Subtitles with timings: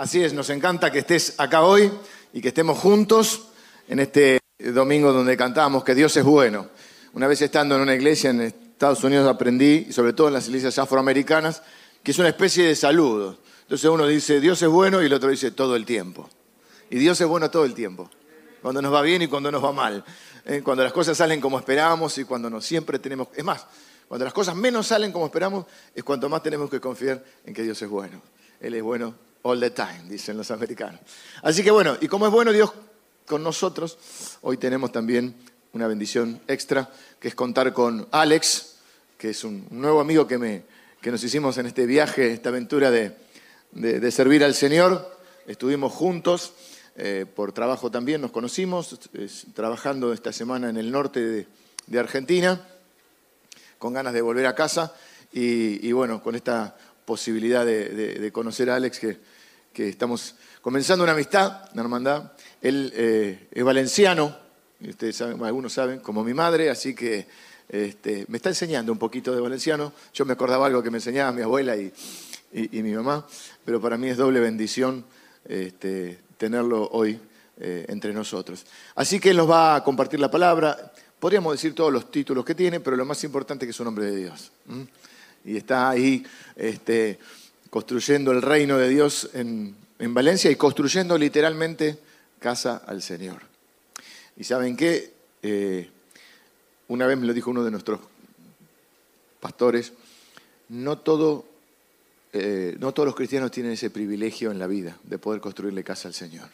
[0.00, 1.92] Así es, nos encanta que estés acá hoy
[2.32, 3.48] y que estemos juntos
[3.86, 6.68] en este domingo donde cantamos que Dios es bueno.
[7.12, 10.48] Una vez estando en una iglesia en Estados Unidos aprendí, y sobre todo en las
[10.48, 11.62] iglesias afroamericanas,
[12.02, 13.40] que es una especie de saludo.
[13.60, 16.30] Entonces uno dice, Dios es bueno y el otro dice todo el tiempo.
[16.88, 18.08] Y Dios es bueno todo el tiempo,
[18.62, 20.02] cuando nos va bien y cuando nos va mal,
[20.46, 20.62] ¿eh?
[20.64, 23.28] cuando las cosas salen como esperamos y cuando no siempre tenemos...
[23.36, 23.66] Es más,
[24.08, 27.62] cuando las cosas menos salen como esperamos es cuanto más tenemos que confiar en que
[27.62, 28.22] Dios es bueno.
[28.62, 31.00] Él es bueno all the time, dicen los americanos.
[31.42, 32.72] Así que bueno, y como es bueno Dios
[33.26, 33.98] con nosotros,
[34.42, 35.34] hoy tenemos también
[35.72, 38.76] una bendición extra, que es contar con Alex,
[39.16, 40.62] que es un nuevo amigo que, me,
[41.00, 43.14] que nos hicimos en este viaje, esta aventura de,
[43.72, 45.16] de, servir al Señor.
[45.46, 46.52] Estuvimos juntos
[46.96, 48.98] eh, por trabajo también, nos conocimos,
[49.54, 51.46] trabajando esta semana en el norte
[51.86, 52.66] de, Argentina,
[53.78, 54.94] con ganas de volver a casa
[55.32, 59.18] y bueno, con esta posibilidad de, conocer a Alex, que,
[59.88, 62.32] estamos comenzando una amistad, una hermandad.
[62.60, 64.36] Él eh, es valenciano,
[64.80, 67.26] ustedes saben, algunos saben, como mi madre, así que
[67.68, 69.92] este, me está enseñando un poquito de valenciano.
[70.12, 71.92] Yo me acordaba algo que me enseñaba mi abuela y,
[72.52, 73.26] mi mamá,
[73.64, 75.04] pero para mí es doble bendición
[75.46, 77.18] este, tenerlo hoy
[77.58, 78.66] eh, entre nosotros.
[78.96, 80.92] Así que él nos va a compartir la palabra.
[81.18, 83.86] Podríamos decir todos los títulos que tiene, pero lo más importante es que es un
[83.86, 84.50] hombre de Dios
[85.44, 86.24] y está ahí
[86.56, 87.18] este,
[87.70, 91.98] construyendo el reino de Dios en, Valencia y construyendo literalmente
[92.38, 93.42] casa al Señor.
[94.34, 95.90] Y saben qué, eh,
[96.88, 98.00] una vez me lo dijo uno de nuestros
[99.40, 99.92] pastores,
[100.70, 101.44] no, todo,
[102.32, 106.08] eh, no todos los cristianos tienen ese privilegio en la vida de poder construirle casa
[106.08, 106.48] al Señor.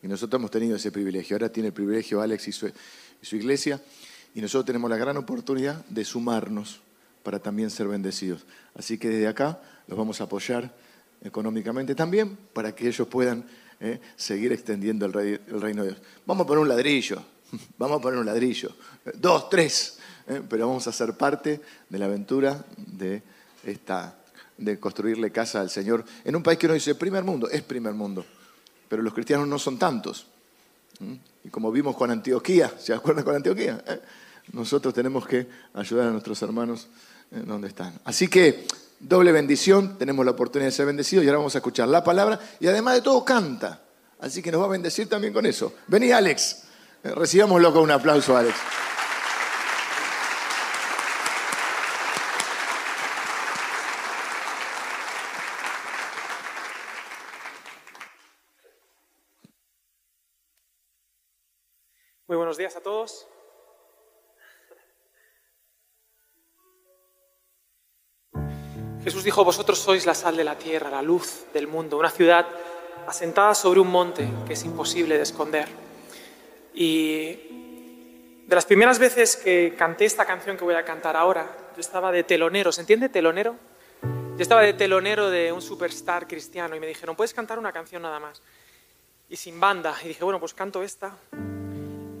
[0.00, 1.34] Y nosotros hemos tenido ese privilegio.
[1.34, 3.82] Ahora tiene el privilegio Alex y su iglesia.
[4.32, 6.80] Y nosotros tenemos la gran oportunidad de sumarnos
[7.22, 8.46] para también ser bendecidos.
[8.74, 10.72] Así que desde acá los vamos a apoyar
[11.22, 13.44] económicamente también para que ellos puedan
[13.80, 15.12] eh, seguir extendiendo el,
[15.60, 16.02] reino de Dios.
[16.26, 17.22] Vamos a poner un ladrillo,
[17.78, 18.74] vamos a poner un ladrillo,
[19.14, 23.22] dos, tres, eh, pero vamos a ser parte de la aventura de,
[23.64, 24.16] esta,
[24.56, 27.94] de construirle casa al Señor en un país que uno dice primer mundo, es primer
[27.94, 28.24] mundo,
[28.88, 30.26] pero los cristianos no son tantos.
[31.44, 33.82] Y como vimos con Antioquía, ¿se acuerdan con Antioquía?
[33.86, 34.00] ¿Eh?
[34.52, 36.88] Nosotros tenemos que ayudar a nuestros hermanos
[37.30, 37.98] donde están.
[38.04, 38.66] Así que
[39.00, 42.38] doble bendición, tenemos la oportunidad de ser bendecidos y ahora vamos a escuchar la palabra
[42.60, 43.82] y además de todo canta.
[44.20, 45.72] Así que nos va a bendecir también con eso.
[45.86, 46.64] Vení Alex,
[47.02, 48.54] eh, recibámoslo con un aplauso Alex.
[62.26, 63.26] Muy buenos días a todos.
[69.02, 72.46] Jesús dijo, vosotros sois la sal de la tierra, la luz del mundo, una ciudad
[73.06, 75.68] asentada sobre un monte que es imposible de esconder.
[76.74, 77.32] Y
[78.46, 82.12] de las primeras veces que canté esta canción que voy a cantar ahora, yo estaba
[82.12, 83.56] de telonero, ¿se entiende telonero?
[84.02, 88.02] Yo estaba de telonero de un superstar cristiano y me dijeron, puedes cantar una canción
[88.02, 88.42] nada más.
[89.30, 89.96] Y sin banda.
[90.04, 91.16] Y dije, bueno, pues canto esta.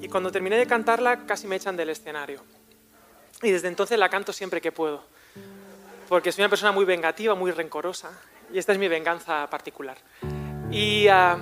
[0.00, 2.42] Y cuando terminé de cantarla casi me echan del escenario.
[3.42, 5.19] Y desde entonces la canto siempre que puedo
[6.10, 8.10] porque soy una persona muy vengativa, muy rencorosa,
[8.52, 9.96] y esta es mi venganza particular.
[10.68, 11.38] Y uh,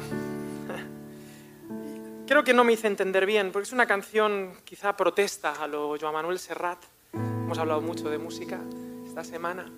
[2.26, 5.96] creo que no me hice entender bien, porque es una canción quizá protesta a lo
[5.98, 6.84] Joan Manuel Serrat.
[7.14, 8.60] Hemos hablado mucho de música
[9.06, 9.72] esta semana.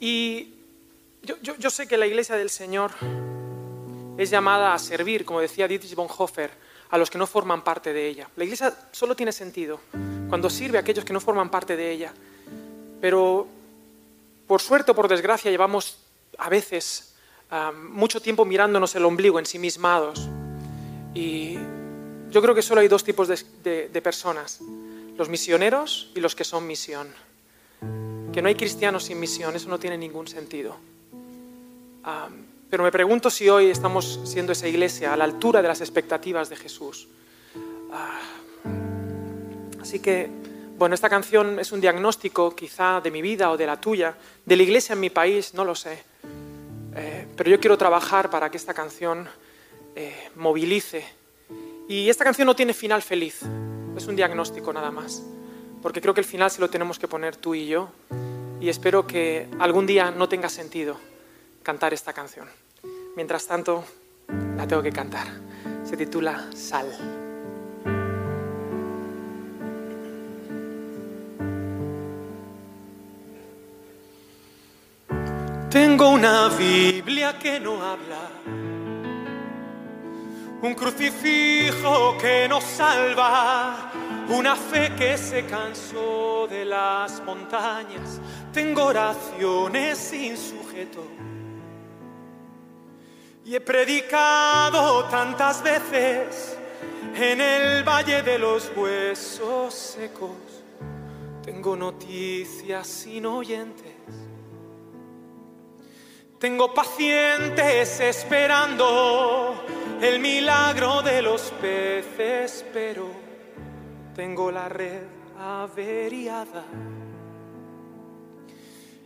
[0.00, 0.54] Y
[1.22, 2.92] yo, yo, yo sé que la Iglesia del Señor
[4.16, 6.50] es llamada a servir, como decía Dietrich Bonhoeffer,
[6.88, 8.30] a los que no forman parte de ella.
[8.36, 9.80] La Iglesia solo tiene sentido
[10.30, 12.14] cuando sirve a aquellos que no forman parte de ella.
[13.02, 13.57] Pero
[14.48, 15.98] por suerte o por desgracia, llevamos
[16.38, 17.14] a veces
[17.50, 20.26] ah, mucho tiempo mirándonos el ombligo, ensimismados.
[21.14, 21.58] Y
[22.30, 24.60] yo creo que solo hay dos tipos de, personas,
[25.16, 27.08] los misioneros y los que son misión.
[28.32, 30.76] Que no hay cristianos sin misión, eso no tiene ningún sentido.
[32.04, 32.28] Ah,
[32.70, 36.48] pero me pregunto si hoy estamos siendo esa iglesia a la altura de las expectativas
[36.48, 37.06] de Jesús.
[37.92, 38.20] Ah,
[39.80, 40.30] así que
[40.78, 44.14] bueno, esta canción es un diagnóstico quizá de mi vida o de la tuya,
[44.46, 46.04] de la iglesia en mi país, no lo sé.
[46.94, 49.28] Eh, pero yo quiero trabajar para que esta canción
[49.96, 51.04] eh, movilice.
[51.88, 53.40] Y esta canción no tiene final feliz,
[53.96, 55.20] es un diagnóstico nada más.
[55.82, 57.90] Porque creo que el final se lo tenemos que poner tú y yo.
[58.60, 60.96] Y espero que algún día no tenga sentido
[61.64, 62.46] cantar esta canción.
[63.16, 63.84] Mientras tanto,
[64.56, 65.26] la tengo que cantar.
[65.84, 67.27] Se titula Sal.
[75.80, 78.28] Tengo una Biblia que no habla,
[80.60, 83.92] un crucifijo que nos salva,
[84.28, 88.20] una fe que se cansó de las montañas.
[88.52, 91.06] Tengo oraciones sin sujeto.
[93.44, 96.58] Y he predicado tantas veces
[97.14, 100.64] en el valle de los huesos secos.
[101.40, 103.87] Tengo noticias sin oyentes.
[106.38, 109.64] Tengo pacientes esperando
[110.00, 113.10] el milagro de los peces, pero
[114.14, 115.02] tengo la red
[115.36, 116.62] averiada.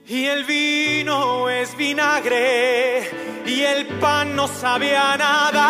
[0.06, 3.08] Y el vino es vinagre
[3.46, 5.68] y el pan no sabe a nada.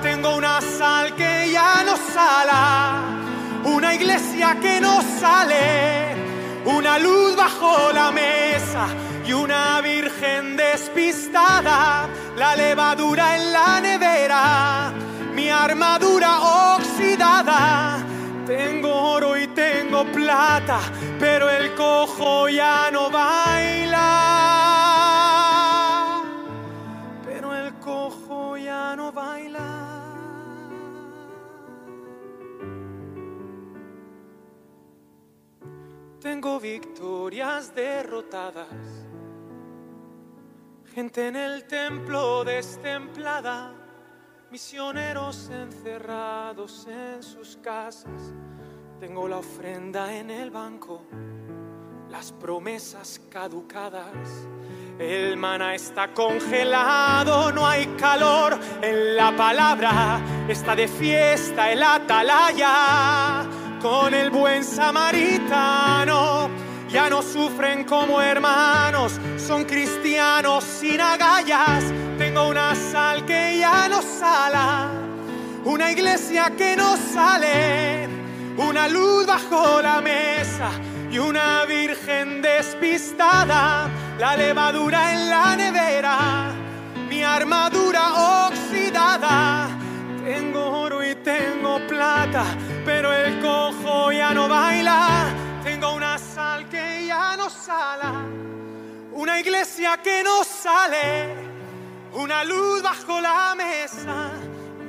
[0.00, 3.02] Tengo una sal que ya no sala,
[3.64, 6.14] una iglesia que no sale,
[6.66, 8.86] una luz bajo la mesa
[9.26, 14.92] y una virgen despistada, la levadura en la nevera,
[15.34, 17.98] mi armadura oxidada.
[18.46, 20.78] Tengo oro y tengo plata,
[21.18, 24.02] pero el cojo ya no baila.
[27.24, 30.02] Pero el cojo ya no baila.
[36.20, 39.05] Tengo victorias derrotadas
[40.96, 43.70] gente en el templo destemplada,
[44.50, 48.32] misioneros encerrados en sus casas.
[48.98, 51.02] Tengo la ofrenda en el banco,
[52.08, 54.48] las promesas caducadas.
[54.98, 60.18] El maná está congelado, no hay calor en la palabra.
[60.48, 63.44] Está de fiesta el atalaya
[63.82, 66.55] con el buen samaritano
[66.96, 71.84] ya no sufren como hermanos, son cristianos sin agallas.
[72.16, 74.88] Tengo una sal que ya no sala,
[75.66, 78.08] una iglesia que no sale,
[78.56, 80.70] una luz bajo la mesa
[81.10, 86.50] y una virgen despistada, la levadura en la nevera,
[87.10, 89.68] mi armadura oxidada.
[90.24, 92.44] Tengo oro y tengo plata,
[92.86, 95.35] pero el cojo ya no baila.
[97.46, 98.12] Tengo una sal que ya no sala,
[99.12, 101.34] una iglesia que no sale,
[102.14, 104.30] una luz bajo la mesa,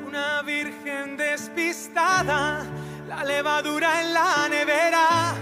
[0.07, 2.65] una virgen despistada,
[3.07, 5.33] la levadura en la nevera,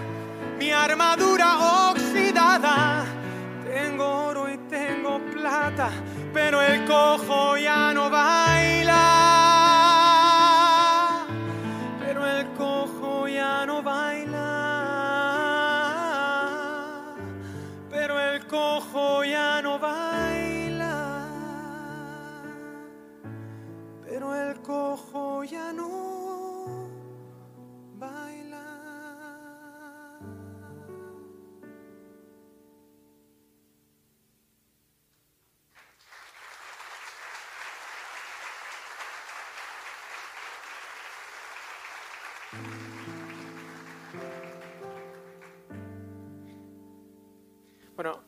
[0.58, 3.06] mi armadura oxidada.
[3.66, 5.90] Tengo oro y tengo plata,
[6.34, 9.25] pero el cojo ya no baila.
[24.66, 26.90] Cojo ya no
[28.00, 28.66] baila.
[47.96, 48.24] Bueno,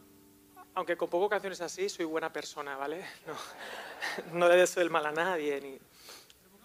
[0.76, 3.04] aunque con poco canciones así, soy buena persona, ¿vale?
[3.26, 3.34] No,
[4.38, 5.97] no le deseo el mal a nadie, ni...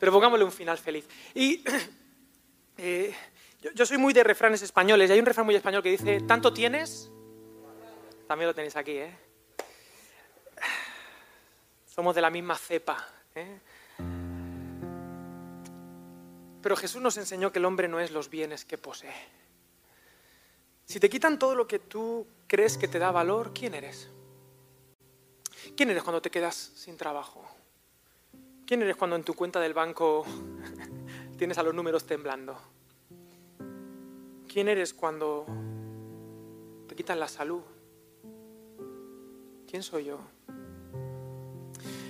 [0.03, 1.07] pero pongámosle un final feliz.
[1.33, 1.63] Y
[2.77, 3.15] eh,
[3.61, 6.23] yo, yo soy muy de refranes españoles, y hay un refrán muy español que dice,
[6.23, 7.09] ¿tanto tienes?
[8.27, 9.17] También lo tenéis aquí, ¿eh?
[11.87, 13.07] Somos de la misma cepa,
[13.37, 13.61] ¿eh?
[16.61, 19.15] Pero Jesús nos enseñó que el hombre no es los bienes que posee.
[20.85, 24.09] Si te quitan todo lo que tú crees que te da valor, ¿quién eres?
[25.77, 27.52] ¿Quién eres cuando te quedas sin trabajo?
[28.73, 30.25] ¿Quién eres cuando en tu cuenta del banco
[31.37, 32.59] tienes a los números temblando?
[34.51, 35.45] ¿Quién eres cuando
[36.89, 37.61] te quitan la salud?
[39.69, 40.21] ¿Quién soy yo?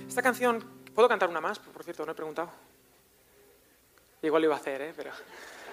[0.07, 0.63] Esta canción,
[0.95, 1.59] ¿puedo cantar una más?
[1.59, 2.49] Por cierto, no he preguntado.
[4.21, 4.93] Igual lo iba a hacer, ¿eh?
[4.95, 5.11] pero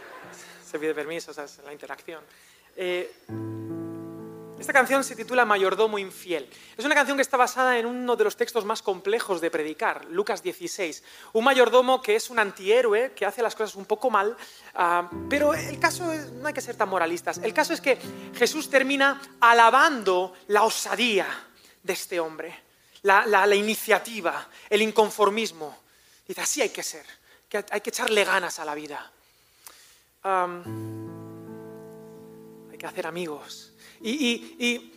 [0.67, 2.25] se pide permiso, o sea, es la interacción.
[2.75, 3.15] Eh,
[4.61, 6.47] esta canción se titula Mayordomo infiel.
[6.77, 10.05] Es una canción que está basada en uno de los textos más complejos de predicar,
[10.11, 11.03] Lucas 16.
[11.33, 14.37] Un mayordomo que es un antihéroe, que hace las cosas un poco mal,
[14.75, 17.39] ah, pero el caso es, no hay que ser tan moralistas.
[17.39, 17.97] El caso es que
[18.35, 21.27] Jesús termina alabando la osadía
[21.83, 22.55] de este hombre,
[23.01, 25.75] la, iniciativa, el inconformismo.
[26.29, 27.07] Dice, así hay que ser,
[27.49, 29.11] que hay que echarle ganas a la vida.
[32.71, 33.70] Hay que hacer amigos.
[34.01, 34.93] Y,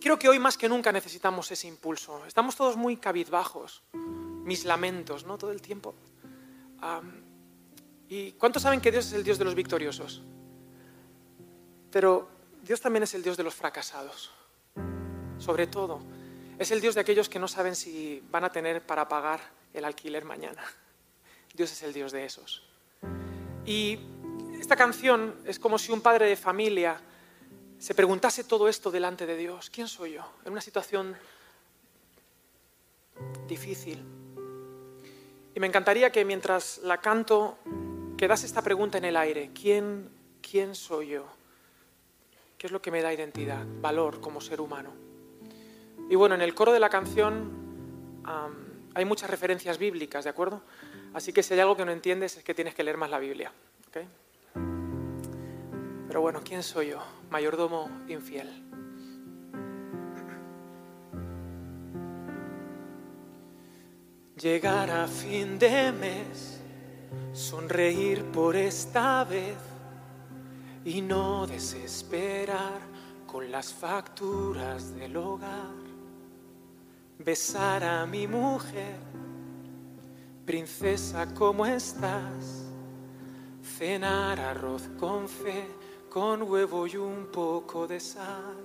[0.00, 2.24] creo que hoy más que nunca necesitamos ese impulso.
[2.26, 5.38] Estamos todos muy cabizbajos, mis lamentos, ¿no?
[5.38, 5.94] Todo el tiempo.
[8.08, 10.22] ¿Y cuántos saben que Dios es el Dios de los victoriosos?
[11.90, 12.28] Pero
[12.62, 14.30] Dios también es el Dios de los fracasados.
[15.38, 16.00] Sobre todo,
[16.58, 19.40] es el Dios de aquellos que no saben si van a tener para pagar
[19.72, 20.62] el alquiler mañana.
[21.54, 22.62] Dios es el Dios de esos.
[23.64, 23.98] Y
[24.60, 27.00] esta canción es como si un padre de familia
[27.78, 29.70] se preguntase todo esto delante de Dios.
[29.70, 30.22] ¿Quién soy yo?
[30.44, 31.16] En una situación
[33.46, 34.02] difícil.
[35.54, 37.58] Y me encantaría que mientras la canto
[38.16, 39.50] quedase esta pregunta en el aire.
[39.54, 40.10] ¿Quién,
[40.42, 41.26] quién soy yo?
[42.58, 44.90] ¿Qué es lo que me da identidad, valor como ser humano?
[46.08, 48.22] Y bueno, en el coro de la canción
[48.94, 50.62] hay muchas referencias bíblicas, ¿de acuerdo?
[51.12, 53.18] Así que si hay algo que no entiendes es que tienes que leer más la
[53.18, 53.52] Biblia.
[56.08, 57.02] Pero bueno, ¿quién soy yo?
[57.30, 58.48] Mayordomo infiel.
[64.40, 66.60] Llegar a fin de mes,
[67.32, 69.56] sonreír por esta vez
[70.84, 72.80] y no desesperar
[73.26, 75.74] con las facturas del hogar.
[77.18, 78.98] Besar a mi mujer,
[80.44, 82.66] princesa, ¿cómo estás?
[83.62, 85.66] Cenar arroz con fe,
[86.16, 88.56] con huevo y un poco de sal.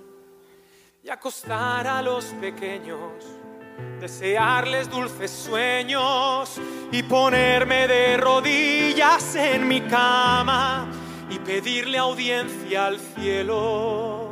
[1.03, 3.25] Y acostar a los pequeños,
[3.99, 6.55] desearles dulces sueños
[6.93, 10.87] y ponerme de rodillas en mi cama
[11.29, 14.29] y pedirle audiencia al cielo.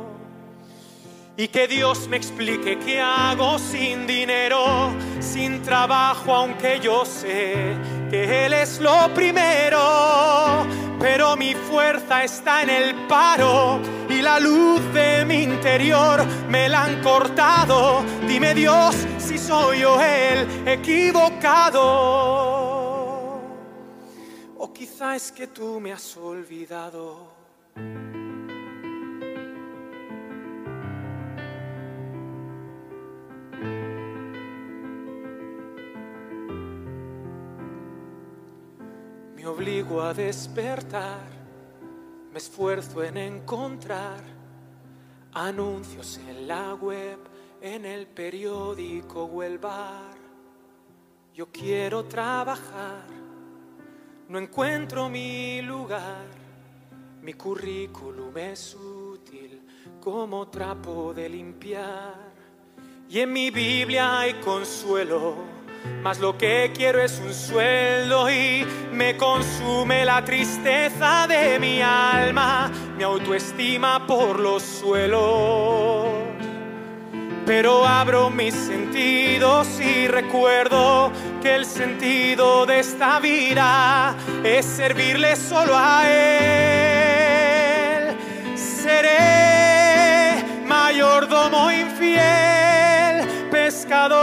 [1.36, 7.76] Y que Dios me explique qué hago sin dinero, sin trabajo, aunque yo sé
[8.08, 10.66] que Él es lo primero.
[10.98, 16.84] Pero mi fuerza está en el paro y la luz de mi interior me la
[16.84, 18.02] han cortado.
[18.26, 21.80] Dime Dios si soy yo el equivocado.
[24.58, 27.38] O quizá es que tú me has olvidado.
[39.36, 41.39] Me obligo a despertar,
[42.32, 44.22] me esfuerzo en encontrar
[45.32, 47.18] anuncios en la web,
[47.60, 50.18] en el periódico o el bar.
[51.34, 53.20] Yo quiero trabajar
[54.30, 56.24] no encuentro mi lugar,
[57.20, 59.60] mi currículum es útil
[60.00, 62.30] como trapo de limpiar.
[63.08, 65.34] Y en mi Biblia hay consuelo,
[66.02, 72.70] mas lo que quiero es un sueldo y me consume la tristeza de mi alma,
[72.96, 76.30] mi autoestima por los suelos
[77.50, 81.10] pero abro mis sentidos y recuerdo
[81.42, 87.36] que el sentido de esta vida es servirle solo a Él.
[88.54, 94.19] Seré mayordomo infiel, pescador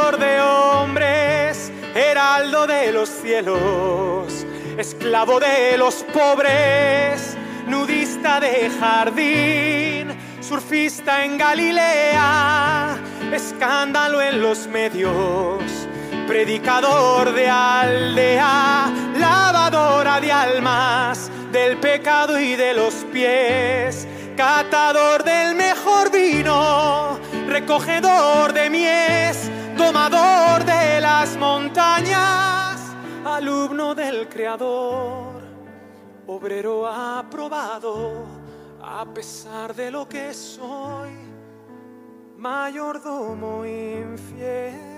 [2.91, 4.45] los cielos,
[4.77, 12.97] esclavo de los pobres, nudista de jardín, surfista en Galilea
[13.33, 15.61] escándalo en los medios,
[16.27, 26.11] predicador de aldea, lavadora de almas, del pecado y de los pies, catador del mejor
[26.11, 32.66] vino, recogedor de mies, domador de las montañas,
[33.37, 35.43] alumno del Creador,
[36.25, 38.25] obrero aprobado,
[38.81, 41.11] a pesar de lo que soy
[42.35, 44.96] mayordomo infiel.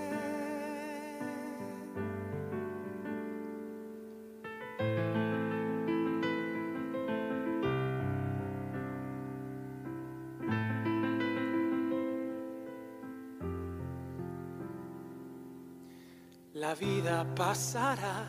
[16.70, 18.28] La vida pasará,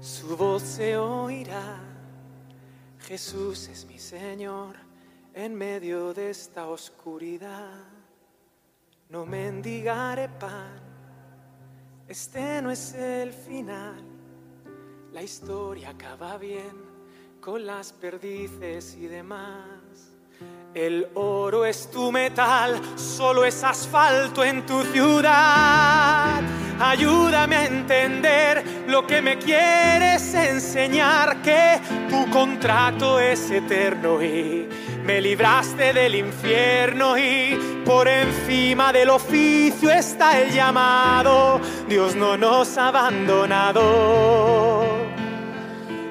[0.00, 1.78] su voz se oirá.
[3.00, 4.74] Jesús es mi Señor
[5.34, 7.84] en medio de esta oscuridad.
[9.10, 10.80] No mendigaré pan,
[12.08, 14.02] este no es el final.
[15.12, 16.72] La historia acaba bien
[17.38, 19.69] con las perdices y demás.
[20.74, 26.40] El oro es tu metal, solo es asfalto en tu ciudad.
[26.78, 34.68] Ayúdame a entender lo que me quieres enseñar, que tu contrato es eterno y
[35.04, 41.60] me libraste del infierno y por encima del oficio está el llamado.
[41.88, 44.99] Dios no nos ha abandonado.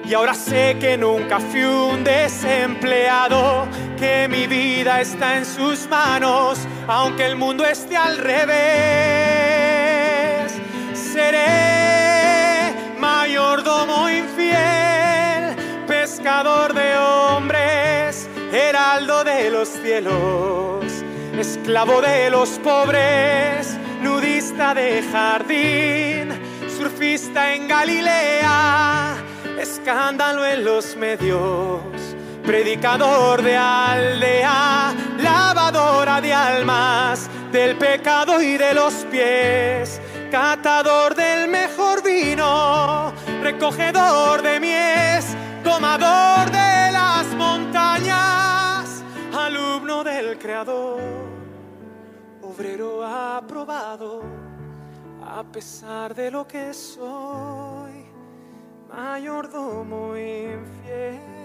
[0.09, 6.57] Y ahora sé que nunca fui un desempleado, que mi vida está en sus manos,
[6.87, 8.49] aunque el mundo esté al revés.
[10.93, 17.79] Seré mayordomo infiel, pescador de hombres
[18.51, 20.85] heraldo de los cielos,
[21.37, 26.29] esclavo de los pobres, nudista de jardín,
[26.77, 29.17] surfista en Galilea,
[29.59, 31.81] escándalo en los medios,
[32.43, 39.99] predicador de aldea, lavadora de almas, del pecado y de los pies,
[40.31, 43.11] catador del mejor vino,
[43.41, 49.03] recogedor de mies, tomador de las montañas,
[49.37, 51.01] alumno del Creador,
[52.41, 54.21] obrero aprobado,
[55.25, 57.88] a pesar de lo que soy,
[58.89, 61.38] mayordomo infiel.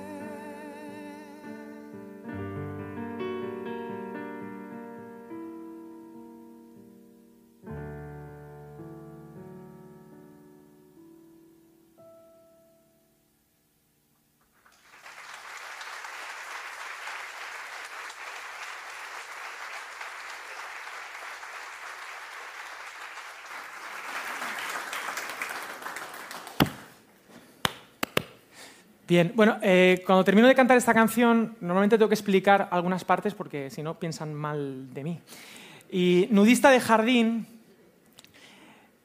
[29.14, 33.32] Bien, bueno, eh, cuando termino de cantar esta canción, normalmente tengo que explicar algunas partes
[33.32, 35.20] porque si no piensan mal de mí.
[35.88, 37.46] Y nudista de jardín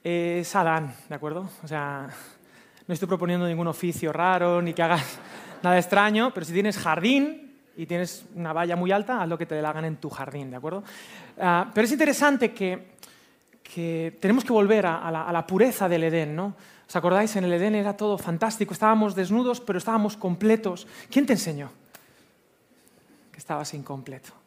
[0.04, 1.48] es Adán, ¿de acuerdo?
[1.64, 2.10] O sea,
[2.88, 5.20] no estoy proponiendo ningún oficio raro ni que hagas
[5.62, 9.46] nada extraño, pero si tienes jardín y tienes una valla muy alta, haz lo que
[9.46, 10.84] te la hagan en tu jardín, ¿de acuerdo?
[11.40, 12.96] Ah, pero es interesante que,
[13.62, 16.56] que tenemos que volver a, la, a la pureza del Edén, ¿no?
[16.90, 17.36] ¿Os acordáis?
[17.38, 20.88] En el Edén era todo fantástico, estábamos desnudos, pero estábamos completos.
[21.14, 21.70] ¿Quién te enseñó?
[23.32, 24.39] Que estabas incompleto.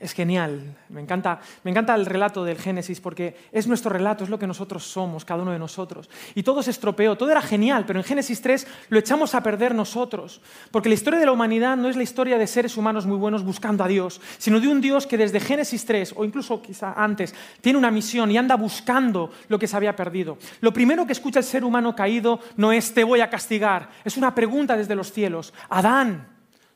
[0.00, 4.30] Es genial, me encanta, me encanta el relato del Génesis porque es nuestro relato, es
[4.30, 6.10] lo que nosotros somos, cada uno de nosotros.
[6.34, 9.74] Y todo se estropeó, todo era genial, pero en Génesis 3 lo echamos a perder
[9.74, 10.40] nosotros.
[10.70, 13.44] Porque la historia de la humanidad no es la historia de seres humanos muy buenos
[13.44, 17.34] buscando a Dios, sino de un Dios que desde Génesis 3, o incluso quizá antes,
[17.60, 20.38] tiene una misión y anda buscando lo que se había perdido.
[20.60, 24.16] Lo primero que escucha el ser humano caído no es te voy a castigar, es
[24.16, 25.54] una pregunta desde los cielos.
[25.68, 26.28] Adán,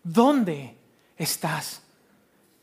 [0.03, 0.77] ¿dónde
[1.17, 1.88] estás?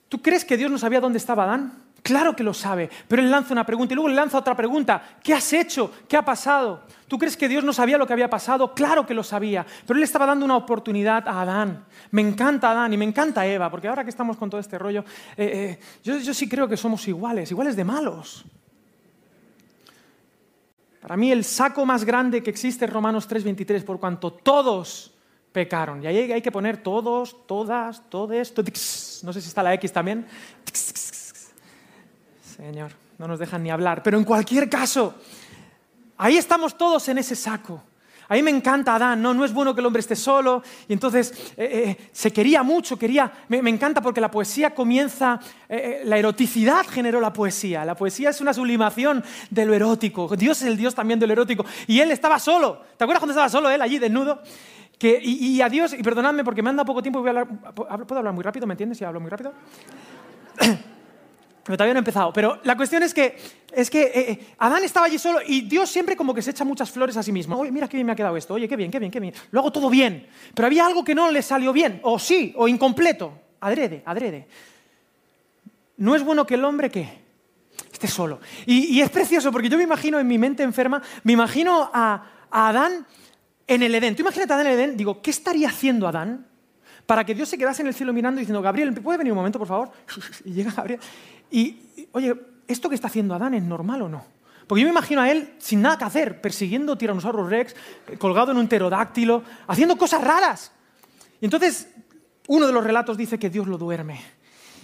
[0.10, 1.86] ¿Tú crees que Dios no sabía dónde estaba Adán?
[2.06, 5.18] Claro que lo sabe, pero él lanza una pregunta y luego le lanza otra pregunta.
[5.24, 5.92] ¿Qué has hecho?
[6.08, 6.84] ¿Qué ha pasado?
[7.08, 8.76] ¿Tú crees que Dios no sabía lo que había pasado?
[8.76, 11.84] Claro que lo sabía, pero él estaba dando una oportunidad a Adán.
[12.12, 15.04] Me encanta Adán y me encanta Eva, porque ahora que estamos con todo este rollo,
[15.36, 18.46] eh, eh, yo, yo sí creo que somos iguales, iguales de malos.
[21.02, 25.15] Para mí el saco más grande que existe es Romanos 3:23, por cuanto todos
[25.56, 26.04] pecaron.
[26.04, 28.54] Y ahí hay que poner todos, todas, todes.
[29.24, 30.28] No sé si está la X también.
[32.58, 34.04] Señor, no nos dejan ni hablar.
[34.04, 35.16] Pero en cualquier caso,
[36.18, 37.82] ahí estamos todos en ese saco.
[38.28, 40.62] A mí me encanta Adán, no, no es bueno que el hombre esté solo.
[40.90, 43.32] Y entonces eh, eh, se quería mucho, quería.
[43.48, 45.40] Me, me, encanta porque la poesía comienza.
[45.70, 47.86] Eh, la eroticidad generó la poesía.
[47.86, 50.36] La poesía es una sublimación de lo erótico.
[50.36, 51.66] Dios es el Dios también de lo erótico.
[51.88, 52.82] Y él estaba solo.
[52.98, 54.42] ¿Te acuerdas cuando estaba solo él allí desnudo?
[54.98, 57.48] Que, y, y, a Dios, y perdonadme porque me anda poco tiempo, voy a hablar,
[57.74, 58.66] ¿puedo hablar muy rápido?
[58.66, 59.54] ¿Me entiendes si hablo muy rápido?
[61.66, 62.32] Pero todavía no he empezado.
[62.32, 63.36] Pero la cuestión es que,
[63.74, 66.92] es que eh, Adán estaba allí solo y Dios siempre como que se echa muchas
[66.92, 67.58] flores a sí mismo.
[67.58, 68.54] Oye, mira qué bien me ha quedado esto.
[68.54, 69.34] Oye, qué bien, qué bien, qué bien.
[69.50, 70.28] Lo hago todo bien.
[70.54, 72.00] Pero había algo que no le salió bien.
[72.04, 73.34] O sí, o incompleto.
[73.62, 74.48] Adrede, adrede.
[75.98, 77.26] No es bueno que el hombre, ¿qué?
[77.92, 78.40] Esté solo.
[78.68, 82.26] Y, y es precioso porque yo me imagino en mi mente enferma, me imagino a,
[82.52, 83.08] a Adán
[83.68, 84.16] en el Edén.
[84.16, 86.48] Tú imagínate a Adán en el Edén, digo, ¿qué estaría haciendo Adán
[87.06, 89.38] para que Dios se quedase en el cielo mirando y diciendo, Gabriel, ¿puede venir un
[89.38, 89.92] momento, por favor?
[90.46, 91.00] Y llega Gabriel.
[91.52, 92.36] Y, oye,
[92.68, 94.26] ¿esto que está haciendo Adán es normal o no?
[94.68, 97.76] Porque yo me imagino a él sin nada que hacer, persiguiendo Tyrannosaurus Rex,
[98.18, 100.72] colgado en un pterodáctilo, haciendo cosas raras.
[101.40, 101.88] Y entonces,
[102.48, 104.20] uno de los relatos dice que Dios lo duerme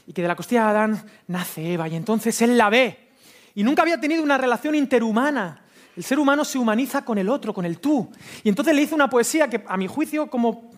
[0.06, 3.10] y que de la costilla de Adán nace Eva y entonces él la ve.
[3.56, 5.61] Y nunca había tenido una relación interhumana.
[5.96, 8.10] El ser humano se humaniza con el otro, con el tú.
[8.44, 10.72] Y entonces le hizo una poesía que, a mi juicio, como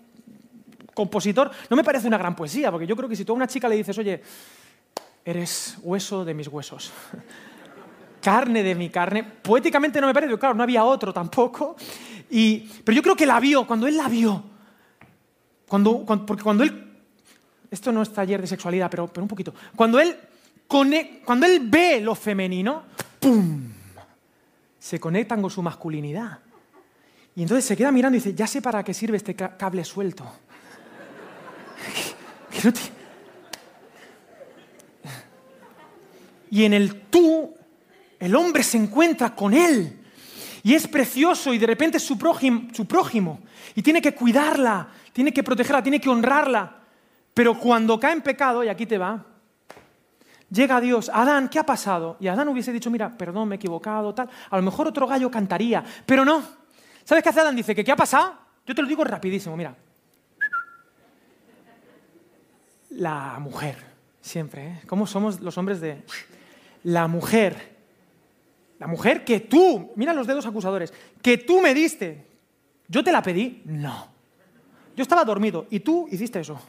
[0.94, 3.48] compositor, no me parece una gran poesía, porque yo creo que si tú a una
[3.48, 4.22] chica le dices, oye,
[5.26, 6.92] eres hueso de mis huesos,
[8.22, 11.76] carne de mi carne, poéticamente no me parece, claro, no había otro tampoco.
[12.30, 14.44] Y, pero yo creo que la vio, cuando él la vio,
[15.68, 16.92] Cuando, porque cuando él,
[17.70, 20.16] esto no es taller de sexualidad, pero, pero un poquito, cuando él,
[20.68, 22.84] cuando él ve lo femenino,
[23.20, 23.73] ¡pum!
[24.84, 26.40] Se conectan con su masculinidad.
[27.38, 30.30] Y entonces se queda mirando y dice, ya sé para qué sirve este cable suelto.
[36.52, 37.56] y en el tú,
[38.20, 40.02] el hombre se encuentra con él.
[40.64, 43.40] Y es precioso y de repente es su prójimo, su prójimo.
[43.76, 46.82] Y tiene que cuidarla, tiene que protegerla, tiene que honrarla.
[47.34, 49.33] Pero cuando cae en pecado, y aquí te va,
[50.54, 52.16] llega Dios, Adán, ¿qué ha pasado?
[52.20, 54.30] Y Adán hubiese dicho, mira, perdón, me he equivocado, tal.
[54.50, 56.44] A lo mejor otro gallo cantaría, pero no.
[57.04, 57.56] ¿Sabes qué hace Adán?
[57.56, 58.36] Dice que ¿qué ha pasado?
[58.66, 59.76] Yo te lo digo rapidísimo, mira.
[62.92, 63.78] La mujer,
[64.22, 64.82] siempre, ¿eh?
[64.88, 66.04] ¿Cómo somos los hombres de...
[66.84, 67.74] La mujer.
[68.78, 72.28] La mujer que tú, mira los dedos acusadores, que tú me diste.
[72.88, 73.64] ¿Yo te la pedí?
[73.66, 74.10] No.
[74.96, 76.62] Yo estaba dormido y tú hiciste eso.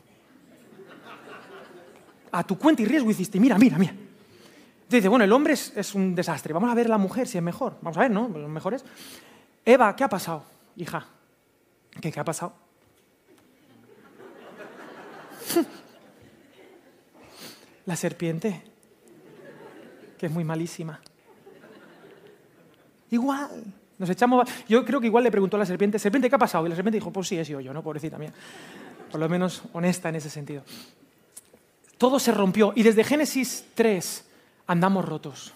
[2.34, 3.94] A tu cuenta y riesgo hiciste, mira, mira, mira.
[4.88, 6.52] Dice, bueno, el hombre es, un desastre.
[6.52, 7.76] Vamos a ver la mujer si es mejor.
[7.80, 8.26] Vamos a ver, ¿no?
[8.26, 8.84] Los mejores.
[9.64, 10.42] Eva, ¿qué ha pasado,
[10.76, 11.06] hija?
[12.00, 12.54] ¿Qué, qué ha pasado?
[17.86, 18.64] La serpiente,
[20.18, 21.00] que es muy malísima.
[23.10, 23.62] Igual.
[23.96, 24.50] Nos echamos.
[24.68, 26.66] Yo creo que igual le preguntó a la serpiente, ¿serpiente qué ha pasado?
[26.66, 27.80] Y la serpiente dijo, pues sí, he sido yo, ¿no?
[27.80, 28.32] Pobrecita mía.
[29.08, 30.64] Por lo menos honesta en ese sentido.
[31.98, 32.72] Todo se rompió.
[32.74, 34.24] Y desde Génesis 3
[34.66, 35.52] andamos rotos.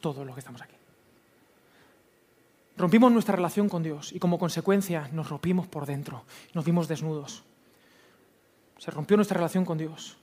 [0.00, 0.74] Todos los que estamos aquí.
[2.78, 6.22] Rompimos nuestra relación con Dios y como consecuencia nos rompimos por dentro,
[6.54, 7.42] nos vimos desnudos.
[8.78, 10.16] Se rompió nuestra relación con Dios,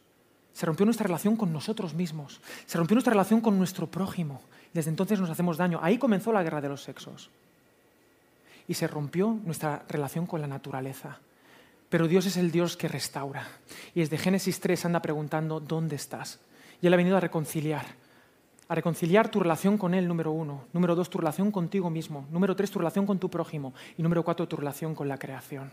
[0.54, 4.42] se rompió nuestra relación con nosotros mismos, se rompió nuestra relación con nuestro prójimo.
[4.74, 5.80] Desde entonces nos hacemos daño.
[5.82, 7.30] Ahí comenzó la guerra de los sexos.
[8.70, 11.20] Y se rompió nuestra relación con la naturaleza.
[11.90, 13.48] Pero Dios es el Dios que restaura.
[13.94, 16.40] Y desde Génesis 3 anda preguntando, ¿dónde estás?
[16.82, 17.86] Y Él ha venido a reconciliar
[18.68, 20.66] a reconciliar tu relación con Él, número uno.
[20.74, 22.26] Número dos, tu relación contigo mismo.
[22.32, 23.74] Número tres, tu relación con tu prójimo.
[23.98, 25.72] Y número cuatro, tu relación con la creación.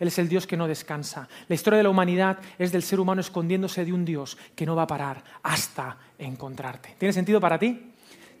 [0.00, 1.28] Él es el Dios que no descansa.
[1.46, 4.74] La historia de la humanidad es del ser humano escondiéndose de un Dios que no
[4.74, 6.96] va a parar hasta encontrarte.
[6.98, 7.93] ¿Tiene sentido para ti?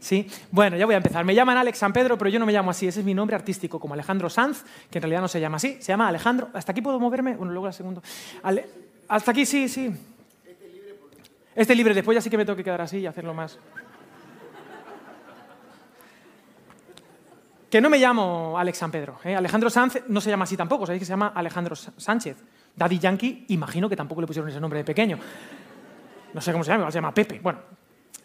[0.04, 0.28] ¿Sí?
[0.50, 1.24] Bueno, ya voy a empezar.
[1.24, 2.86] Me llaman Alex San Pedro, pero yo no me llamo así.
[2.86, 5.78] Ese es mi nombre artístico, como Alejandro Sanz, que en realidad no se llama así.
[5.80, 6.50] Se llama Alejandro.
[6.52, 7.36] ¿Hasta aquí puedo moverme?
[7.36, 8.02] Bueno, luego la segundo.
[9.08, 9.90] Hasta aquí sí, sí.
[11.54, 11.94] Este libre.
[11.94, 13.58] Después ya sí que me tengo que quedar así y hacerlo más.
[17.70, 19.18] Que no me llamo Alex San Pedro.
[19.24, 19.34] ¿eh?
[19.34, 22.36] Alejandro Sanz no se llama así tampoco, sabéis que se llama Alejandro Sánchez.
[22.76, 25.18] Daddy Yankee, imagino que tampoco le pusieron ese nombre de pequeño.
[26.34, 27.40] No sé cómo se llama, se llama Pepe.
[27.42, 27.60] Bueno,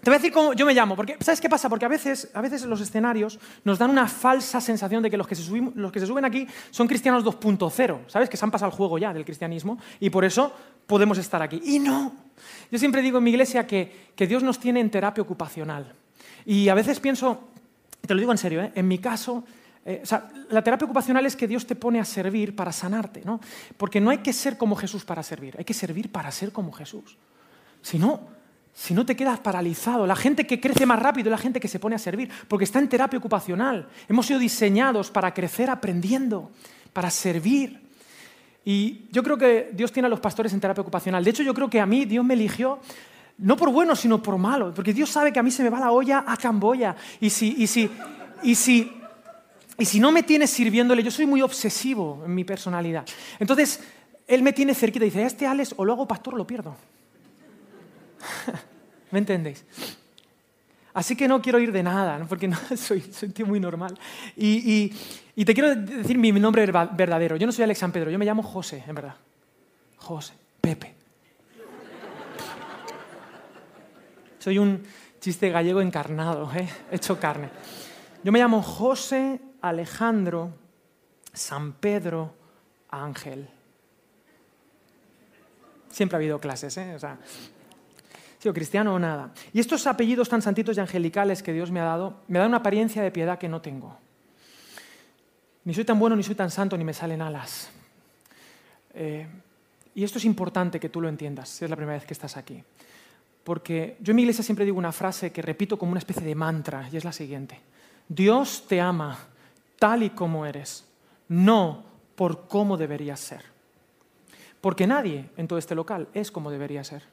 [0.02, 1.68] te voy a decir cómo yo me llamo, porque ¿sabes qué pasa?
[1.68, 5.28] Porque a veces, a veces los escenarios nos dan una falsa sensación de que los
[5.28, 5.44] que se,
[5.76, 8.30] los que se suben aquí son cristianos 2.0, ¿sabes?
[8.30, 10.54] Que se han pasado el juego ya del cristianismo y por eso
[10.88, 11.62] podemos estar aquí.
[11.66, 12.14] Y no.
[12.72, 15.94] Yo siempre digo en mi iglesia que, que Dios nos tiene en terapia ocupacional.
[16.46, 17.50] Y a veces pienso,
[18.00, 18.72] te lo digo en serio, ¿eh?
[18.76, 19.44] en mi caso,
[19.86, 20.02] eh,
[20.50, 23.42] la terapia ocupacional es que Dios te pone a servir para sanarte, ¿no?
[23.76, 26.72] Porque no hay que ser como Jesús para servir, hay que servir para ser como
[26.72, 27.18] Jesús.
[27.82, 28.39] Si no,
[28.80, 31.68] si no te quedas paralizado, la gente que crece más rápido es la gente que
[31.68, 33.90] se pone a servir, porque está en terapia ocupacional.
[34.08, 36.50] Hemos sido diseñados para crecer aprendiendo,
[36.94, 37.82] para servir.
[38.64, 41.22] Y yo creo que Dios tiene a los pastores en terapia ocupacional.
[41.26, 42.80] De hecho, yo creo que a mí Dios me eligió
[43.40, 44.74] no por bueno, sino por malo.
[44.74, 46.96] Porque Dios sabe que a mí se me va la olla a Camboya.
[47.20, 47.92] Y si, y si,
[48.44, 48.94] y si,
[49.78, 53.06] y si no me tiene sirviéndole, yo soy muy obsesivo en mi personalidad.
[53.40, 53.82] Entonces,
[54.26, 56.78] Él me tiene cerquita y dice, este Alex o lo hago pastor o lo pierdo.
[59.12, 59.66] ¿Me entendéis?
[60.94, 63.98] Así que no quiero ir de nada, porque no, soy, soy un tío muy normal.
[64.36, 64.94] Y,
[65.36, 67.38] y, te quiero decir mi nombre verdadero.
[67.38, 69.16] Yo no soy Alex San Pedro, yo me llamo José, en verdad.
[69.98, 70.96] José, Pepe.
[74.40, 74.84] Soy un
[75.20, 76.68] chiste gallego encarnado, ¿eh?
[76.92, 77.50] hecho carne.
[78.24, 80.54] Yo me llamo José Alejandro
[81.34, 82.34] San Pedro
[82.90, 83.50] Ángel.
[85.90, 86.96] Siempre ha habido clases, ¿eh?
[86.96, 87.18] O sea,
[88.40, 89.32] sido cristiano o nada.
[89.54, 92.58] Y estos apellidos tan santitos y angelicales que Dios me ha dado, me dan una
[92.58, 93.98] apariencia de piedad que no tengo.
[95.66, 97.70] Ni soy tan bueno, ni soy tan santo, ni me salen alas.
[98.94, 99.28] Eh,
[99.94, 102.38] y esto es importante que tú lo entiendas, si es la primera vez que estás
[102.38, 102.64] aquí.
[103.44, 106.36] Porque yo en mi iglesia siempre digo una frase que repito como una especie de
[106.36, 107.60] mantra, y es la siguiente.
[108.08, 109.20] Dios te ama
[109.78, 110.86] tal y como eres,
[111.28, 111.84] no
[112.16, 113.44] por cómo deberías ser.
[114.62, 117.04] Porque nadie en todo este local es como debería ser.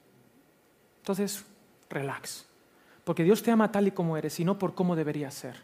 [1.06, 1.44] Entonces,
[1.88, 2.44] relax.
[3.04, 5.54] Porque Dios te ama tal y como eres y no por cómo deberías ser.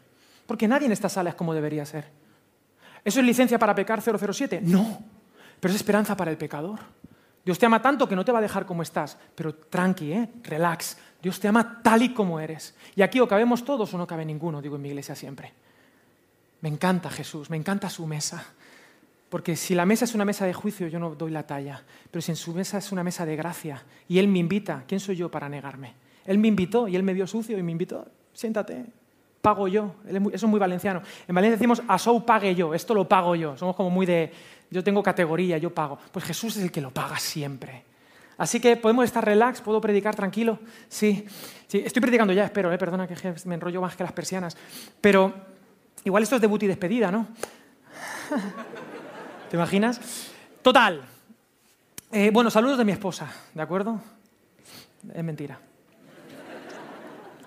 [0.47, 2.05] Porque nadie en esta sala es como debería ser.
[3.03, 4.61] ¿Eso es licencia para pecar 007?
[4.63, 5.03] No.
[5.59, 6.79] pero es esperanza para el pecador.
[7.43, 10.29] Dios te ama tanto que no te va a dejar como estás, pero tranqui, ¿eh?
[10.43, 10.97] relax.
[11.21, 12.73] Dios te ama tal y como eres.
[12.95, 15.51] Y aquí o cabemos todos o no cabe ninguno, digo en mi iglesia siempre.
[16.61, 18.45] Me encanta Jesús, me encanta su mesa.
[19.33, 21.81] Porque si la mesa es una mesa de juicio, yo no doy la talla.
[22.11, 24.99] Pero si en su mesa es una mesa de gracia y Él me invita, ¿quién
[24.99, 25.95] soy yo para negarme?
[26.23, 28.85] Él me invitó y Él me vio sucio y me invitó, siéntate,
[29.41, 29.95] pago yo.
[30.07, 31.01] Eso es muy valenciano.
[31.27, 33.57] En Valencia decimos, asou pague yo, esto lo pago yo.
[33.57, 34.31] Somos como muy de,
[34.69, 35.97] yo tengo categoría, yo pago.
[36.11, 37.85] Pues Jesús es el que lo paga siempre.
[38.37, 40.59] Así que podemos estar relax, puedo predicar tranquilo.
[40.87, 41.25] Sí,
[41.65, 42.77] sí estoy predicando ya, espero, ¿eh?
[42.77, 43.15] perdona que
[43.45, 44.55] me enrollo más que las persianas.
[45.01, 45.33] Pero
[46.03, 47.25] igual esto es debut y despedida, ¿no?
[49.53, 50.01] ¿Te imaginas?
[50.63, 51.03] Total.
[52.11, 54.01] Eh, bueno, saludos de mi esposa, ¿de acuerdo?
[55.13, 55.59] Es mentira.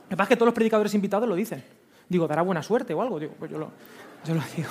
[0.05, 1.65] Lo que pasa es que todos los predicadores invitados lo dicen.
[2.09, 3.19] Digo, dará buena suerte o algo.
[3.19, 3.73] Digo, pues yo lo,
[4.25, 4.69] yo lo digo.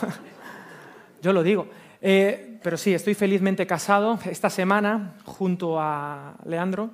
[1.21, 1.67] yo lo digo.
[2.01, 4.17] Eh, pero sí, estoy felizmente casado.
[4.23, 6.91] Esta semana, junto a Leandro,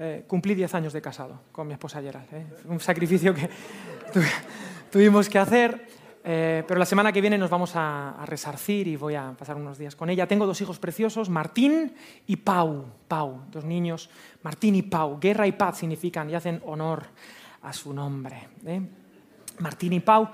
[0.00, 2.26] eh, cumplí 10 años de casado con mi esposa Gerald.
[2.32, 2.46] ¿eh?
[2.64, 3.48] Un sacrificio que
[4.90, 5.86] tuvimos que hacer.
[6.24, 9.94] Pero la semana que viene nos vamos a, resarcir y voy a pasar unos días
[9.94, 10.26] con ella.
[10.26, 11.92] Tengo dos hijos preciosos, Martín
[12.26, 12.86] y Pau.
[13.06, 14.08] Pau, dos niños,
[14.42, 15.18] Martín y Pau.
[15.20, 17.04] Guerra y paz significan y hacen honor
[17.62, 18.48] a su nombre.
[19.58, 20.28] Martín y Pau.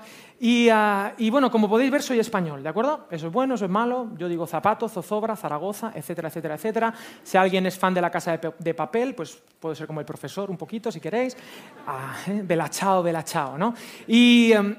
[0.71, 3.07] Ah, y, bueno, como podéis ver, soy español, ¿de acuerdo?
[3.11, 4.09] Eso es bueno, eso es malo.
[4.17, 6.93] Yo digo zapato, zozobra, Zaragoza, etcétera, etcétera, etcétera.
[7.21, 10.49] Si alguien es fan de la casa de, papel, pues puede ser como el profesor
[10.49, 11.37] un poquito, si queréis.
[11.85, 12.41] Ah, ¿eh?
[12.43, 13.75] Belachao, belachao, ¿no?
[14.07, 14.75] Y, em,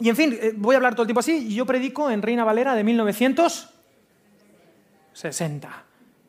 [0.00, 1.54] y en fin, eh, voy a hablar todo el tiempo así.
[1.54, 5.84] Yo predico en Reina Valera de 1960.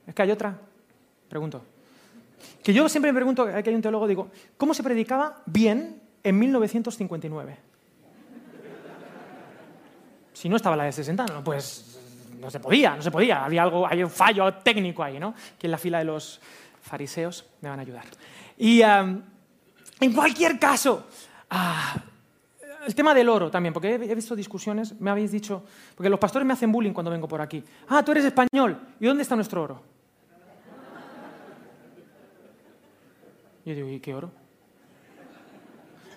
[0.07, 0.59] ¿Es que hay otra?
[1.29, 1.63] Pregunto.
[2.63, 6.39] Que yo siempre me pregunto, que hay un teólogo, digo, ¿cómo se predicaba bien en
[6.39, 7.57] 1959.
[10.33, 11.99] Si no estaba la de 60, no, pues
[12.41, 13.45] no se podía, no se podía.
[13.45, 15.35] Había algo, hay un fallo técnico ahí, ¿no?
[15.57, 16.41] Que en la fila de los
[16.81, 18.05] fariseos me van a ayudar.
[18.57, 21.07] Y en cualquier caso,
[21.51, 21.95] ah,
[22.85, 25.63] el tema del oro también, porque he visto discusiones, me habéis dicho,
[25.95, 27.63] porque los pastores me hacen bullying cuando vengo por aquí.
[27.89, 29.81] Ah, tú eres español, ¿y dónde está nuestro oro?
[33.65, 34.31] Yo digo, ¿y qué oro?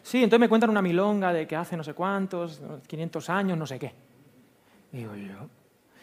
[0.03, 3.67] Sí, entonces me cuentan una milonga de que hace no sé cuántos, 500 años, no
[3.67, 3.93] sé qué.
[4.93, 5.49] Digo yo.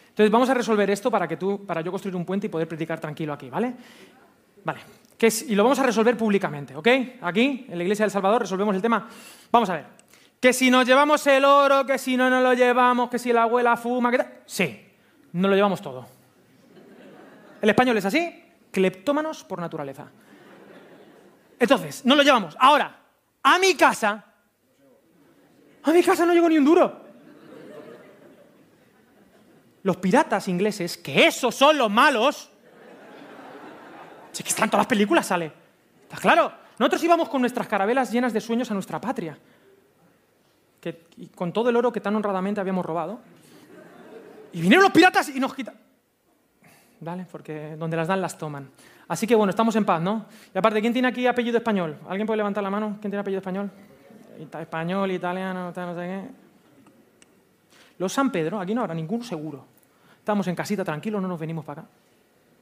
[0.09, 2.67] Entonces vamos a resolver esto para, que tú, para yo construir un puente y poder
[2.67, 3.73] predicar tranquilo aquí, ¿vale?
[4.63, 4.79] Vale.
[5.47, 6.87] y lo vamos a resolver públicamente, ¿ok?
[7.21, 9.07] Aquí, en la Iglesia del Salvador, resolvemos el tema.
[9.51, 9.85] Vamos a ver.
[10.45, 13.41] Que si nos llevamos el oro, que si no nos lo llevamos, que si la
[13.41, 14.31] abuela fuma, que tal.
[14.45, 14.79] Sí,
[15.33, 16.05] nos lo llevamos todo.
[17.59, 20.05] El español es así, cleptómanos por naturaleza.
[21.57, 22.55] Entonces, no lo llevamos.
[22.59, 22.95] Ahora,
[23.41, 24.23] a mi casa,
[25.81, 27.01] a mi casa no llegó ni un duro.
[29.81, 32.51] Los piratas ingleses, que esos son los malos,
[34.31, 35.51] si que están todas las películas, sale.
[36.03, 36.53] ¿Está claro?
[36.77, 39.39] Nosotros íbamos con nuestras carabelas llenas de sueños a nuestra patria,
[40.85, 43.19] que, con todo el oro que tan honradamente habíamos robado.
[44.53, 45.79] Y vinieron los piratas y nos quitaron.
[46.99, 47.25] ¿Vale?
[47.31, 48.69] Porque donde las dan las toman.
[49.07, 50.25] Así que bueno, estamos en paz, ¿no?
[50.53, 51.97] Y aparte, ¿quién tiene aquí apellido español?
[52.07, 52.97] ¿Alguien puede levantar la mano?
[53.01, 53.69] ¿Quién tiene apellido español?
[54.59, 56.23] Español, italiano, no sé qué.
[57.97, 59.65] Los San Pedro, aquí no habrá ninguno seguro.
[60.17, 61.89] Estamos en casita tranquilos, no nos venimos para acá.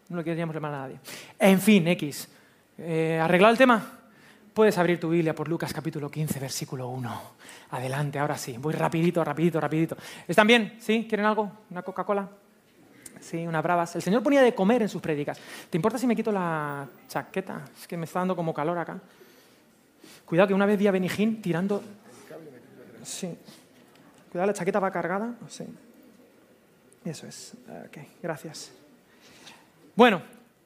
[0.10, 1.00] No le queríamos llamar a nadie.
[1.40, 2.30] En fin, X.
[2.78, 4.03] Eh, ¿Arreglado el tema?
[4.54, 7.22] Puedes abrir tu Biblia por Lucas capítulo 15, versículo 1.
[7.72, 8.56] Adelante, ahora sí.
[8.60, 9.98] Voy rapidito, rapidito, rapidito.
[10.28, 10.78] ¿Están bien?
[10.80, 11.08] ¿Sí?
[11.10, 11.52] ¿Quieren algo?
[11.72, 12.30] ¿Una Coca-Cola?
[13.20, 13.96] Sí, una bravas.
[13.96, 15.40] El Señor ponía de comer en sus prédicas.
[15.72, 17.64] ¿Te importa si me quito la chaqueta?
[17.80, 19.00] Es que me está dando como calor acá.
[20.24, 21.82] Cuidado que una vez vi a Benijín tirando...
[23.02, 23.36] Sí.
[24.32, 25.34] Cuidado, la chaqueta va cargada.
[25.48, 25.66] Sí.
[27.04, 27.56] Eso es.
[27.88, 28.72] Ok, gracias.
[29.96, 30.22] Bueno,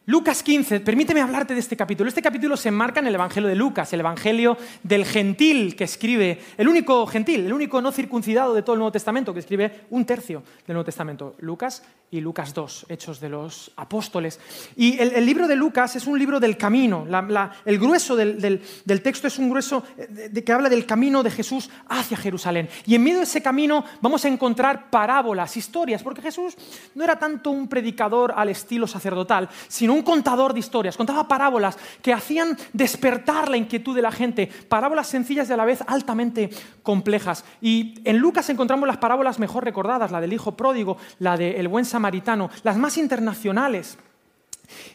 [0.10, 2.08] Lucas 15, permíteme hablarte de este capítulo.
[2.08, 6.40] Este capítulo se enmarca en el Evangelio de Lucas, el Evangelio del gentil que escribe,
[6.56, 10.06] el único gentil, el único no circuncidado de todo el Nuevo Testamento, que escribe un
[10.06, 14.40] tercio del Nuevo Testamento, Lucas y Lucas 2, Hechos de los Apóstoles.
[14.78, 17.06] Y el, libro de Lucas es un libro del camino,
[17.66, 18.62] el grueso del,
[19.04, 22.70] texto es un grueso de, que habla del camino de Jesús hacia Jerusalén.
[22.86, 26.56] Y en medio de ese camino vamos a encontrar parábolas, historias, porque Jesús
[26.96, 31.78] no era tanto un predicador al estilo sacerdotal, sino un contador de historias, contaba parábolas
[32.02, 36.50] que hacían despertar la inquietud de la gente, parábolas sencillas y a la vez altamente
[36.84, 37.44] complejas.
[37.62, 41.86] Y en Lucas encontramos las parábolas mejor recordadas, la del hijo pródigo, la del buen
[41.86, 43.98] samaritano, las más internacionales.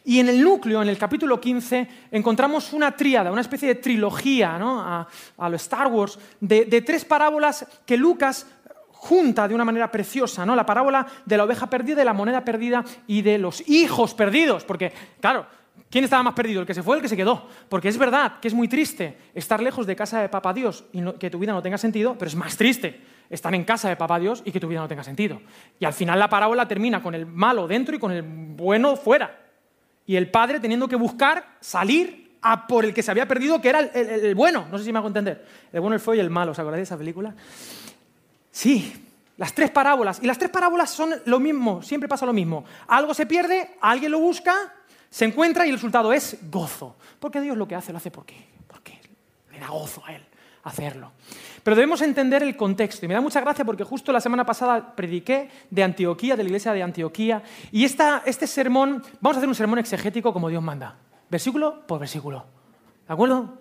[0.05, 4.57] Y en el núcleo, en el capítulo 15, encontramos una tríada, una especie de trilogía
[4.57, 8.47] a, lo Star Wars, de, tres parábolas que Lucas
[9.03, 10.55] junta de una manera preciosa, ¿no?
[10.55, 14.62] La parábola de la oveja perdida, de la moneda perdida y de los hijos perdidos.
[14.62, 15.45] Porque, claro,
[15.91, 16.61] ¿quién estaba más perdido?
[16.61, 17.49] ¿El que se fue o el que se quedó?
[17.69, 21.03] Porque es verdad que es muy triste estar lejos de casa de Papá Dios y
[21.19, 24.21] que tu vida no tenga sentido, pero es más triste estar en casa de Papá
[24.21, 25.41] Dios y que tu vida no tenga sentido.
[25.81, 29.37] Y al final la parábola termina con el malo dentro y con el bueno fuera.
[30.07, 33.69] Y el padre teniendo que buscar salir a por el que se había perdido, que
[33.69, 34.67] era el, bueno.
[34.71, 35.45] No sé si me hago entender.
[35.73, 36.53] El bueno, el feo y el malo.
[36.53, 37.35] ¿Os acordáis de esa película?
[38.53, 38.93] Sí,
[39.37, 40.21] las tres parábolas.
[40.23, 42.65] Y las tres parábolas son lo mismo, siempre pasa lo mismo.
[42.87, 44.55] Algo se pierde, alguien lo busca,
[45.11, 46.95] se encuentra y el resultado es gozo.
[47.19, 48.37] Porque Dios lo que hace, lo hace porque,
[48.69, 49.01] porque
[49.51, 50.23] le da gozo a Él
[50.62, 51.11] hacerlo.
[51.65, 53.05] Pero debemos entender el contexto.
[53.05, 56.49] Y me da mucha gracia porque justo la semana pasada prediqué de Antioquía, de la
[56.49, 57.43] iglesia de Antioquía.
[57.73, 60.97] Y este sermón, vamos a hacer un sermón exegético como Dios manda
[61.33, 62.45] versículo por versículo.
[63.09, 63.59] ¿De acuerdo?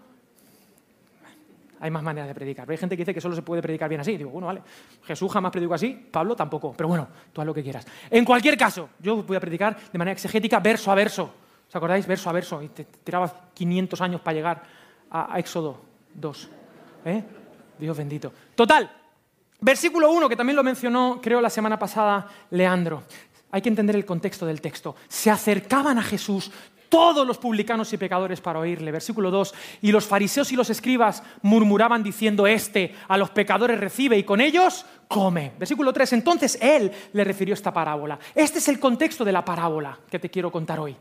[1.82, 2.70] Hay más maneras de predicar.
[2.70, 4.16] Hay gente que dice que solo se puede predicar bien así.
[4.16, 4.62] Digo, bueno, vale.
[5.04, 6.74] Jesús jamás predicó así, Pablo tampoco.
[6.78, 7.88] Pero bueno, tú haz lo que quieras.
[8.12, 11.34] En cualquier caso, yo voy a predicar de manera exegética, verso a verso.
[11.68, 12.06] ¿Os acordáis?
[12.06, 12.62] Verso a verso.
[12.62, 14.64] Y te tirabas 500 años para llegar
[15.10, 15.82] a, Éxodo
[16.14, 16.50] 2.
[17.06, 17.24] ¿Eh?
[17.80, 18.32] Dios bendito.
[18.54, 18.90] Total.
[19.60, 23.04] Versículo 1, que también lo mencionó, creo, la semana pasada Leandro.
[23.50, 24.96] Hay que entender el contexto del texto.
[25.08, 26.52] Se acercaban a Jesús
[26.92, 28.92] todos los publicanos y pecadores para oírle.
[28.92, 34.18] Versículo 2, y los fariseos y los escribas murmuraban diciendo, este a los pecadores recibe
[34.18, 35.54] y con ellos come.
[35.58, 38.20] Versículo 3, entonces él le refirió esta parábola.
[38.36, 40.98] Este es el contexto de la parábola que te quiero contar hoy.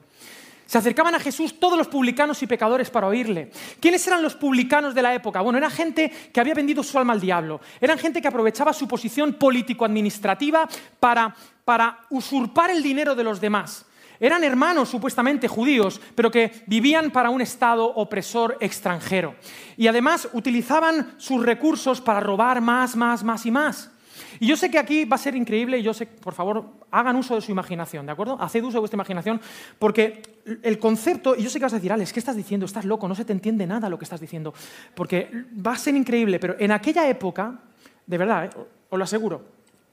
[0.65, 3.51] Se acercaban a Jesús todos los publicanos y pecadores para oírle.
[3.81, 5.41] ¿Quiénes eran los publicanos de la época?
[5.41, 7.61] Bueno, era gente que había vendido su alma al diablo.
[7.81, 10.69] Eran gente que aprovechaba su posición político-administrativa
[11.01, 13.87] para, para usurpar el dinero de los demás.
[14.21, 19.35] Eran hermanos supuestamente judíos, pero que vivían para un Estado opresor extranjero.
[19.79, 23.91] Y además utilizaban sus recursos para robar más, más, más y más.
[24.39, 27.17] Y yo sé que aquí va a ser increíble y yo sé, por favor, hagan
[27.17, 28.41] uso de su imaginación, ¿de acuerdo?
[28.41, 29.41] Haced uso de vuestra imaginación
[29.79, 30.23] porque
[30.63, 32.67] el concepto, y yo sé que vas a decir, Alex, ¿qué estás diciendo?
[32.67, 34.53] Estás loco, no se te entiende nada lo que estás diciendo.
[34.95, 35.31] Porque
[35.67, 37.59] va a ser increíble, pero en aquella época,
[38.07, 38.51] de verdad, ¿eh?
[38.91, 39.45] os lo aseguro,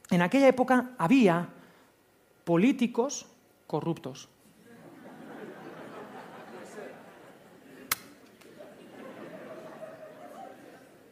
[0.10, 1.48] en aquella época había
[2.44, 3.26] políticos
[3.68, 4.30] corruptos.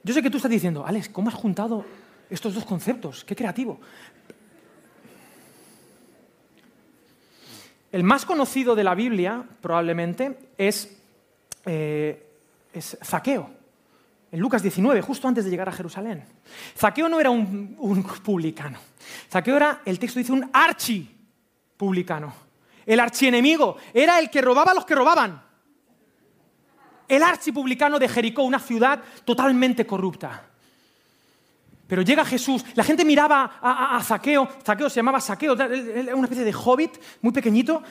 [0.03, 1.83] Yo sé que tú estás diciendo, Alex, ¿cómo has juntado
[2.29, 3.25] estos dos conceptos?
[3.25, 3.79] Qué creativo.
[7.91, 10.95] El más conocido de la Biblia, probablemente, es,
[11.65, 12.23] eh,
[12.79, 13.49] Zaqueo.
[14.31, 16.23] En Lucas 19, justo antes de llegar a Jerusalén.
[16.77, 18.77] Zaqueo no era un, un publicano.
[19.31, 21.09] Zaqueo era, el texto dice, un archi
[21.77, 22.44] publicano
[22.85, 25.41] el archienemigo, era el que robaba a los que robaban.
[27.07, 30.49] El archipublicano de Jericó, una ciudad totalmente corrupta.
[31.87, 36.43] Pero llega Jesús, la gente miraba a, Zaqueo, Zaqueo se llamaba Saqueo, era una especie
[36.43, 37.83] de hobbit muy pequeñito,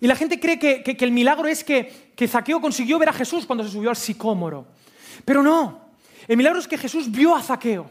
[0.00, 3.46] y la gente cree que, el milagro es que, que Zaqueo consiguió ver a Jesús
[3.46, 4.66] cuando se subió al sicómoro.
[5.24, 5.80] Pero no,
[6.28, 7.90] el milagro es que Jesús vio a Zaqueo.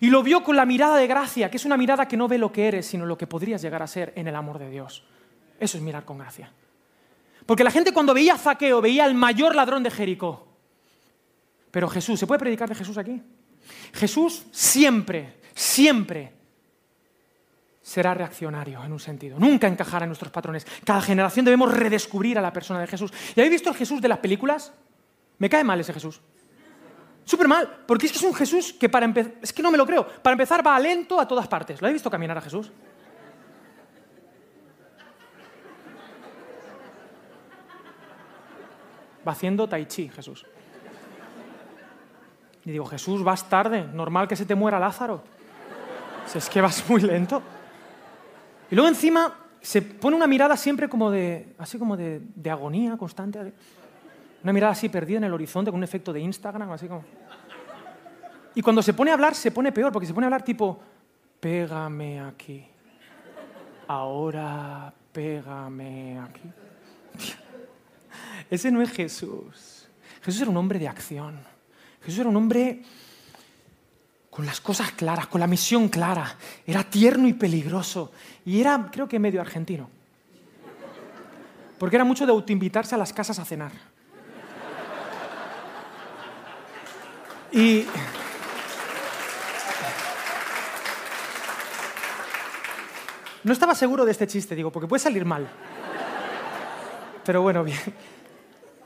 [0.00, 2.38] Y lo vio con la mirada de gracia, que es una mirada que no ve
[2.38, 5.04] lo que eres, sino lo que podrías llegar a ser en el amor de Dios.
[5.58, 6.50] Eso es mirar con gracia.
[7.46, 10.48] Porque la gente cuando veía a Zaqueo veía al mayor ladrón de Jericó.
[11.70, 13.22] Pero Jesús, ¿se puede predicar de Jesús aquí?
[13.92, 16.32] Jesús siempre, siempre
[17.82, 19.38] será reaccionario en un sentido.
[19.38, 20.66] Nunca encajará en nuestros patrones.
[20.84, 23.12] Cada generación debemos redescubrir a la persona de Jesús.
[23.34, 24.72] ¿Y habéis visto el Jesús de las películas?
[25.38, 26.20] Me cae mal ese Jesús.
[27.24, 29.78] Súper mal, porque es que es un Jesús que para empezar, es que no me
[29.78, 31.80] lo creo, para empezar va lento a todas partes.
[31.80, 32.70] ¿Lo habéis visto caminar a Jesús?
[39.26, 40.44] Va haciendo tai chi, Jesús.
[42.64, 45.22] Y digo, Jesús, vas tarde, normal que se te muera Lázaro.
[46.26, 47.42] Si es que vas muy lento.
[48.70, 52.96] Y luego encima se pone una mirada siempre como de, así como de, de agonía
[52.96, 53.52] constante.
[54.42, 57.04] Una mirada así perdida en el horizonte con un efecto de Instagram, así como...
[58.54, 60.78] Y cuando se pone a hablar, se pone peor, porque se pone a hablar tipo,
[61.40, 62.66] pégame aquí.
[63.86, 66.50] Ahora, pégame aquí.
[68.50, 69.88] Ese no es Jesús.
[70.22, 71.40] Jesús era un hombre de acción.
[72.02, 72.82] Jesús era un hombre
[74.28, 76.36] con las cosas claras, con la misión clara.
[76.66, 78.12] Era tierno y peligroso.
[78.44, 79.88] Y era, creo que medio argentino.
[81.78, 83.91] Porque era mucho de autoinvitarse a las casas a cenar.
[87.52, 87.86] Y...
[93.44, 95.48] No estaba seguro de este chiste, digo, porque puede salir mal.
[97.24, 97.78] Pero bueno, bien.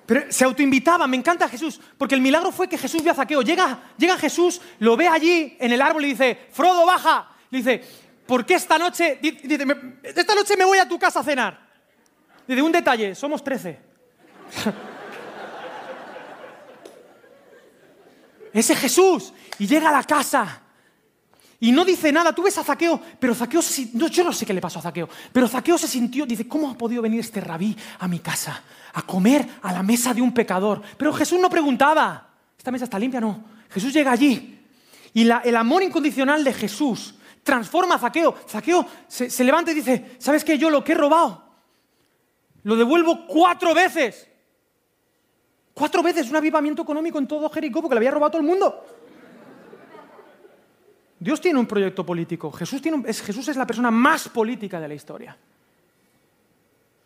[0.06, 3.42] Pero se autoinvitaba, me encanta Jesús, porque el milagro fue que Jesús vio a Zaqueo.
[3.42, 7.30] Llega, llega Jesús, lo ve allí en el árbol y dice, Frodo, baja.
[7.50, 7.84] Le dice,
[8.26, 9.66] ¿por qué esta noche, dice,
[10.02, 11.66] esta noche me voy a tu casa a cenar?
[12.46, 13.78] Dice, un detalle, somos trece.
[18.56, 19.34] Ese Jesús.
[19.58, 20.62] Y llega a la casa
[21.60, 24.44] y no dice nada, tú ves a Zaqueo, pero Zaqueo se no, yo no sé
[24.44, 27.40] qué le pasó a Zaqueo, pero Zaqueo se sintió, dice, ¿cómo ha podido venir este
[27.40, 30.82] rabí a mi casa a comer a la mesa de un pecador?
[30.96, 33.20] Pero Jesús no preguntaba, ¿esta mesa está limpia?
[33.20, 33.44] No.
[33.70, 34.58] Jesús llega allí
[35.14, 38.36] y el amor incondicional de Jesús transforma a Zaqueo.
[38.48, 40.58] Zaqueo se, se levanta y dice, ¿sabes qué?
[40.58, 41.46] Yo lo que he robado
[42.62, 44.28] lo devuelvo cuatro veces.
[45.76, 48.48] Cuatro veces un avivamiento económico en todo Jericó porque le había robado a todo el
[48.48, 48.82] mundo.
[51.20, 52.50] Dios tiene un proyecto político.
[52.50, 52.80] Jesús,
[53.48, 55.36] es, la persona más política de la historia.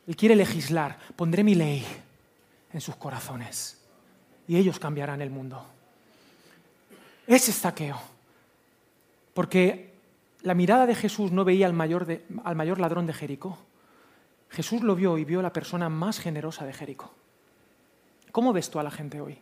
[0.07, 0.97] Él quiere legislar.
[1.17, 1.85] Pondré mi ley
[2.73, 3.77] en sus corazones
[4.47, 5.67] y ellos cambiarán el mundo.
[7.27, 8.01] Ese es Zaqueo.
[9.35, 9.95] Porque
[10.43, 13.59] la mirada de Jesús no veía al mayor, ladrón de Jericó.
[14.49, 17.13] Jesús lo vio y vio la persona más generosa de Jericó.
[18.33, 19.39] ¿Cómo ves tú a la gente hoy?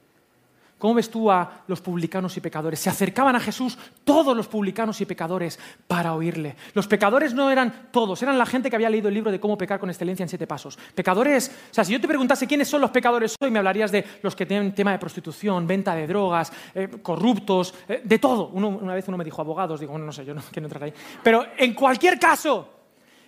[0.79, 2.79] ¿Cómo ves tú a los publicanos y pecadores?
[2.79, 5.59] Se acercaban a Jesús todos los publicanos y pecadores
[5.89, 6.55] para oírle.
[6.73, 9.59] Los pecadores no eran todos, eran la gente que había leído el libro de cómo
[9.59, 10.79] pecar con excelencia en siete pasos.
[10.95, 14.05] Pecadores, o sea, si yo te preguntase quiénes son los pecadores hoy, me hablarías de
[14.23, 18.47] los que tienen tema de prostitución, venta de drogas, eh, corruptos, eh, de todo.
[18.51, 20.95] una vez uno me dijo abogados, digo, bueno, no sé, yo no quiero entrar ahí.
[21.25, 22.75] Pero en cualquier caso,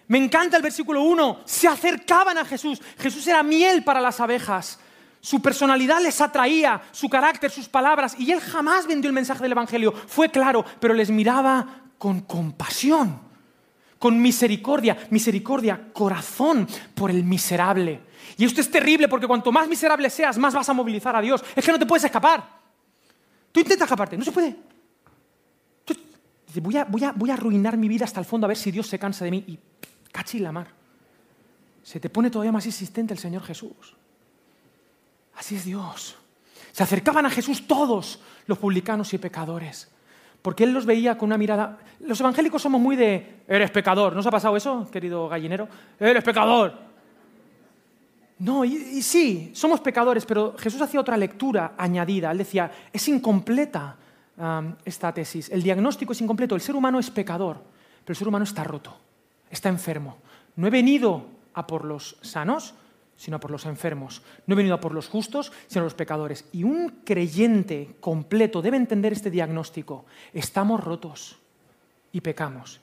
[0.07, 2.81] me encanta el versículo 1, se acercaban a Jesús.
[2.97, 4.79] Jesús era miel para las abejas.
[5.21, 9.53] Su personalidad les atraía, su carácter, sus palabras, y él jamás vendió el mensaje del
[9.53, 9.93] Evangelio.
[9.93, 13.21] Fue claro, pero les miraba con compasión,
[13.99, 18.01] con misericordia, misericordia, corazón por el miserable.
[18.39, 21.45] Y esto es terrible porque cuanto más miserable seas, más vas a movilizar a Dios.
[21.55, 22.43] Es que no te puedes escapar.
[23.53, 24.57] Tú intentas escaparte, no se puede.
[26.63, 28.71] voy, a, voy, a, voy a arruinar mi vida hasta el fondo a ver si
[28.71, 29.45] Dios se cansa de mí.
[29.47, 29.59] Y
[30.11, 30.69] cachi la mar.
[31.83, 33.97] Se te pone todavía más insistente el Señor Jesús.
[35.41, 36.17] Así es Dios.
[36.71, 39.91] Se acercaban a Jesús todos los publicanos y pecadores,
[40.43, 41.79] porque Él los veía con una mirada...
[42.01, 44.13] Los evangélicos somos muy de, eres pecador.
[44.13, 45.67] ¿No os ha pasado eso, querido gallinero?
[45.99, 46.75] Eres pecador.
[48.39, 52.31] No, y, sí, somos pecadores, pero Jesús hacía otra lectura añadida.
[52.33, 53.97] Él decía, es incompleta
[54.85, 55.49] esta tesis.
[55.49, 56.55] El diagnóstico es incompleto.
[56.55, 57.63] El ser humano es pecador,
[58.05, 58.95] pero el ser humano está roto,
[59.51, 60.19] está enfermo.
[60.57, 61.25] No he venido
[61.55, 62.75] a por los sanos,
[63.21, 64.23] sino por los enfermos.
[64.47, 66.47] No he venido a por los justos, sino a los pecadores.
[66.53, 70.07] Y un creyente completo debe entender este diagnóstico.
[70.33, 71.37] Estamos rotos
[72.13, 72.81] y pecamos.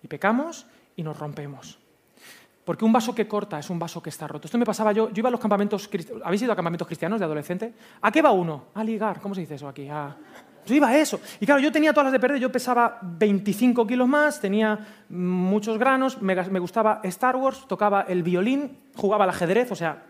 [0.00, 0.64] Y pecamos
[0.94, 1.76] y nos rompemos.
[2.64, 4.46] Porque un vaso que corta es un vaso que está roto.
[4.46, 5.90] Esto me pasaba yo, yo iba a los campamentos,
[6.22, 7.74] ¿habéis ido a campamentos cristianos de adolescente?
[8.00, 8.66] ¿A qué va uno?
[8.74, 9.88] A ligar, ¿cómo se dice eso aquí?
[10.66, 11.20] Yo iba a eso.
[11.40, 15.78] Y claro, yo tenía todas las de perder, yo pesaba 25 kilos más, tenía muchos
[15.78, 20.02] granos, me, gustaba Star Wars, tocaba el violín, jugaba al ajedrez, o sea...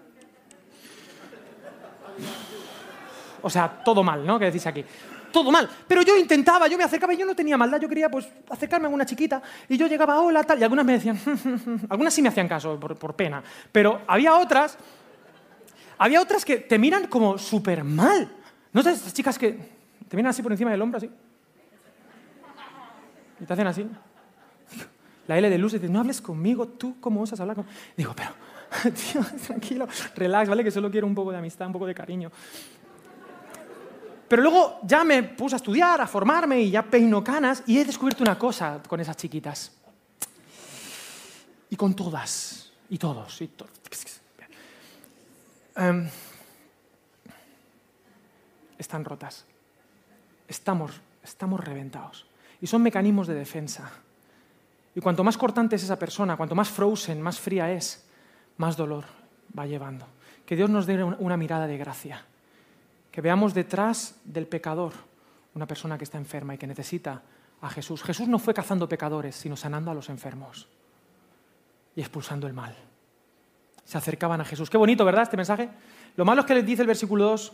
[3.43, 4.39] O sea, todo mal, ¿no?
[4.39, 4.85] ¿Qué decís aquí?
[5.33, 5.67] Todo mal.
[5.89, 8.87] Pero yo intentaba, yo me acercaba y yo no tenía maldad, yo quería pues acercarme
[8.87, 11.19] a una chiquita y yo llegaba, hola, tal, y algunas me decían,
[11.89, 13.43] algunas sí me hacían caso por, por pena,
[13.73, 14.77] pero había otras,
[15.97, 18.31] había otras que te miran como súper mal.
[18.75, 19.80] ¿No sabes estas chicas que
[20.11, 21.09] te vienen así por encima del hombro, así.
[23.39, 23.89] Y te hacen así.
[25.29, 27.77] La L de luz dice, no hables conmigo, tú cómo osas hablar conmigo.
[27.97, 28.31] Digo, pero,
[28.93, 29.87] tío, tranquilo,
[30.17, 30.65] relax, ¿vale?
[30.65, 32.29] Que solo quiero un poco de amistad, un poco de cariño.
[34.27, 37.85] Pero luego ya me puse a estudiar, a formarme y ya peino canas y he
[37.85, 39.79] descubierto una cosa con esas chiquitas.
[41.69, 43.71] Y con todas, y todos, y todos.
[45.77, 46.09] Em,
[48.77, 49.47] están rotas
[50.51, 52.27] estamos, estamos reventados.
[52.61, 53.91] Y son mecanismos de defensa.
[54.95, 58.05] Y cuanto más cortante es esa persona, cuanto más frozen, más fría es,
[58.59, 59.05] más dolor
[59.57, 60.07] va llevando.
[60.45, 62.25] Que Dios nos dé una mirada de gracia.
[63.11, 64.93] Que veamos detrás del pecador
[65.55, 67.23] una persona que está enferma y que necesita
[67.61, 68.03] a Jesús.
[68.03, 70.69] Jesús no fue cazando pecadores, sino sanando a los enfermos
[71.95, 72.75] y expulsando el mal.
[73.85, 74.71] Se acercaban a Jesús.
[74.71, 75.25] Qué bonito, ¿verdad?
[75.25, 75.69] Este mensaje.
[76.17, 77.53] Lo malo es que les dice el versículo 2,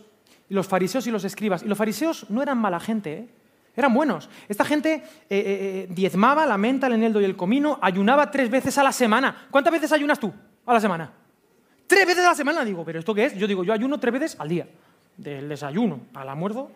[0.49, 1.63] y los fariseos y los escribas.
[1.63, 3.27] Y los fariseos no eran mala gente, ¿eh?
[3.75, 4.29] eran buenos.
[4.47, 8.77] Esta gente eh, eh, diezmaba la menta, el eneldo y el comino, ayunaba tres veces
[8.77, 9.47] a la semana.
[9.51, 10.33] ¿Cuántas veces ayunas tú
[10.65, 11.11] a la semana?
[11.85, 13.35] Tres veces a la semana, digo, ¿pero esto qué es?
[13.35, 14.67] Yo digo, yo ayuno tres veces al día.
[15.15, 16.69] Del desayuno al almuerzo,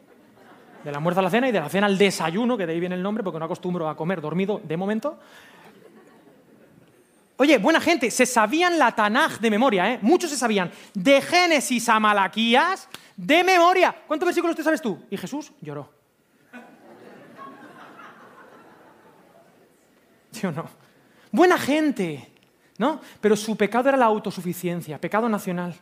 [0.83, 2.95] del almuerzo a la cena y de la cena al desayuno, que de ahí viene
[2.95, 5.19] el nombre porque no acostumbro a comer dormido de momento.
[7.37, 9.99] Oye, buena gente, se sabían la Tanaj de memoria, ¿eh?
[10.03, 10.71] Muchos se sabían.
[10.93, 12.87] De Génesis a Malaquías,
[13.21, 13.95] de memoria.
[14.07, 14.99] ¿Cuántos versículos te sabes tú?
[15.11, 15.89] Y Jesús lloró.
[20.31, 20.65] ¿Sí no?
[21.31, 22.31] Buena gente,
[22.79, 22.99] ¿no?
[23.19, 25.75] Pero su pecado era la autosuficiencia, pecado nacional.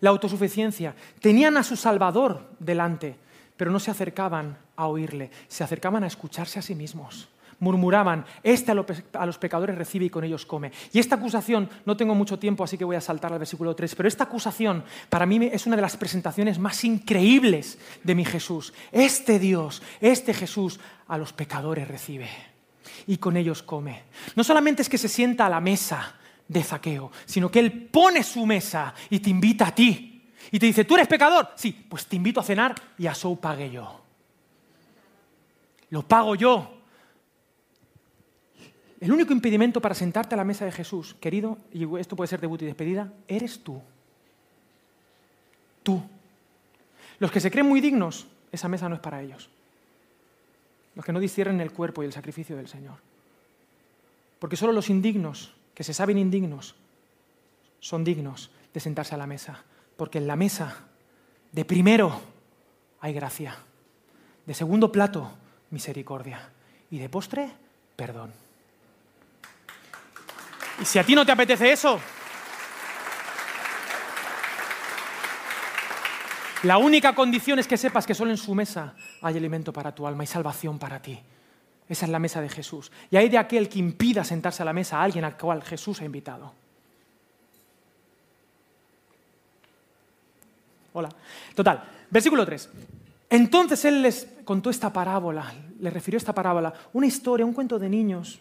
[0.00, 0.94] La autosuficiencia.
[1.20, 3.16] Tenían a su Salvador delante,
[3.56, 7.28] pero no se acercaban a oírle, se acercaban a escucharse a sí mismos
[7.58, 10.72] murmuraban, este a los pecadores recibe y con ellos come.
[10.92, 13.94] Y esta acusación, no tengo mucho tiempo, así que voy a saltar al versículo 3,
[13.94, 18.74] pero esta acusación para mí es una de las presentaciones más increíbles de mi Jesús.
[18.92, 22.28] Este Dios, este Jesús, a los pecadores recibe
[23.06, 24.04] y con ellos come.
[24.36, 26.14] No solamente es que se sienta a la mesa
[26.48, 30.10] de zaqueo, sino que Él pone su mesa y te invita a ti.
[30.50, 31.50] Y te dice, ¿tú eres pecador?
[31.56, 34.00] Sí, pues te invito a cenar y a eso pague yo.
[35.90, 36.82] Lo pago yo
[39.04, 42.40] el único impedimento para sentarte a la mesa de Jesús, querido, y esto puede ser
[42.40, 43.82] debut y despedida, eres tú.
[45.82, 46.02] Tú.
[47.18, 49.50] Los que se creen muy dignos, esa mesa no es para ellos.
[50.94, 52.96] Los que no disciernen el cuerpo y el sacrificio del Señor.
[54.38, 56.74] Porque solo los indignos, que se saben indignos,
[57.80, 59.64] son dignos de sentarse a la mesa.
[59.98, 60.78] Porque en la mesa,
[61.52, 62.22] de primero,
[63.00, 63.54] hay gracia.
[64.46, 65.30] De segundo plato,
[65.68, 66.48] misericordia.
[66.90, 67.52] Y de postre,
[67.96, 68.43] perdón.
[70.80, 72.00] Y si a ti no te apetece eso,
[76.64, 80.06] la única condición es que sepas que solo en su mesa hay alimento para tu
[80.06, 81.20] alma y salvación para ti.
[81.88, 82.90] Esa es la mesa de Jesús.
[83.10, 86.00] Y hay de aquel que impida sentarse a la mesa a alguien al cual Jesús
[86.00, 86.52] ha invitado.
[90.94, 91.08] Hola.
[91.54, 92.70] Total, versículo 3.
[93.30, 97.88] Entonces él les contó esta parábola, le refirió esta parábola, una historia, un cuento de
[97.88, 98.40] niños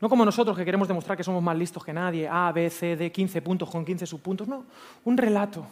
[0.00, 2.96] no como nosotros que queremos demostrar que somos más listos que nadie, A, B, C,
[2.96, 4.46] D, 15 puntos con 15 subpuntos.
[4.46, 4.64] No,
[5.04, 5.66] un relato.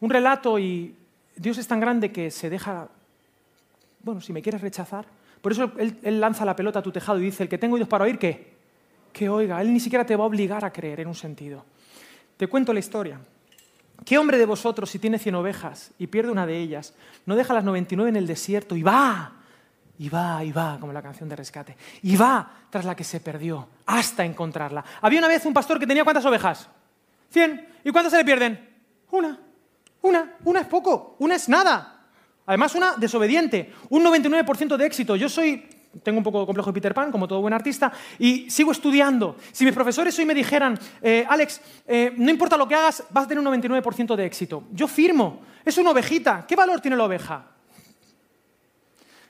[0.00, 0.94] Un relato y
[1.36, 2.88] Dios es tan grande que se deja,
[4.02, 5.06] bueno, si me quieres rechazar.
[5.40, 7.88] Por eso él, lanza la pelota a tu tejado y dice, el que tengo oídos
[7.88, 8.54] para oír, ¿qué?
[9.12, 9.60] Que oiga.
[9.60, 11.64] Él ni siquiera te va a obligar a creer en un sentido.
[12.36, 13.20] Te cuento la historia.
[14.04, 16.94] ¿Qué hombre de vosotros, si tiene 100 ovejas y pierde una de ellas,
[17.24, 19.43] no deja las 99 en el desierto y va
[19.98, 21.76] y va, y va, como la canción de rescate.
[22.02, 24.84] Y va tras la que se perdió, hasta encontrarla.
[25.00, 26.68] Había una vez un pastor que tenía cuántas ovejas?
[27.30, 27.68] Cien.
[27.84, 28.74] ¿Y cuántas se le pierden?
[29.10, 29.38] Una.
[30.02, 30.34] Una.
[30.44, 31.16] Una es poco.
[31.20, 32.06] Una es nada.
[32.46, 33.72] Además, una desobediente.
[33.90, 35.14] Un 99% de éxito.
[35.14, 35.68] Yo soy,
[36.02, 39.36] tengo un poco complejo de Peter Pan, como todo buen artista, y sigo estudiando.
[39.52, 43.24] Si mis profesores hoy me dijeran, eh, Alex, eh, no importa lo que hagas, vas
[43.24, 44.64] a tener un 99% de éxito.
[44.72, 45.42] Yo firmo.
[45.64, 46.44] Es una ovejita.
[46.46, 47.53] ¿Qué valor tiene la oveja?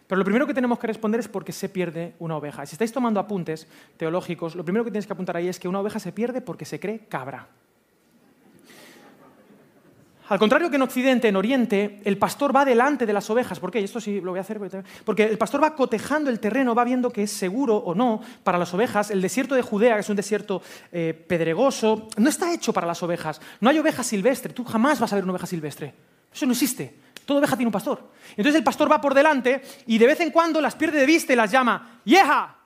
[0.07, 2.66] Pero lo primero que tenemos que responder es por qué se pierde una oveja.
[2.66, 5.80] Si estáis tomando apuntes teológicos, lo primero que tienes que apuntar ahí es que una
[5.80, 7.48] oveja se pierde porque se cree cabra.
[10.28, 13.61] Al contrario que en Occidente, en Oriente, el pastor va delante de las ovejas.
[13.61, 13.80] ¿Por qué?
[13.80, 14.59] Esto sí lo voy a hacer.
[15.05, 18.57] Porque el pastor va cotejando el terreno, va viendo que es seguro o no para
[18.57, 19.11] las ovejas.
[19.11, 23.02] El desierto de Judea, que es un desierto eh, pedregoso, no está hecho para las
[23.02, 23.40] ovejas.
[23.61, 24.55] No hay oveja silvestre.
[24.55, 25.92] Tú jamás vas a ver una oveja silvestre.
[26.32, 27.03] Eso no existe.
[27.25, 28.11] Toda oveja tiene un pastor.
[28.31, 31.33] Entonces el pastor va por delante y de vez en cuando las pierde de vista
[31.33, 32.57] y las llama, ¡Yeja!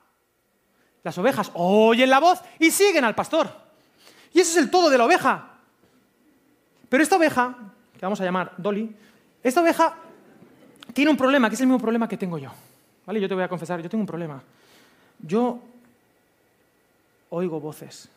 [1.03, 3.49] Las ovejas oyen la voz y siguen al pastor.
[4.33, 5.49] Y ese es el todo de la oveja.
[6.89, 7.55] Pero esta oveja,
[7.93, 8.93] que vamos a llamar Dolly,
[9.41, 9.95] esta oveja
[10.93, 12.51] tiene un problema, que es el mismo problema que tengo yo.
[13.05, 13.21] ¿Vale?
[13.21, 14.41] Yo te voy a confesar, yo tengo un problema.
[15.19, 15.59] Yo
[17.29, 18.09] oigo voces.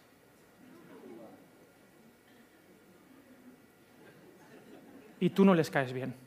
[5.20, 6.21] Y tú no les caes bien.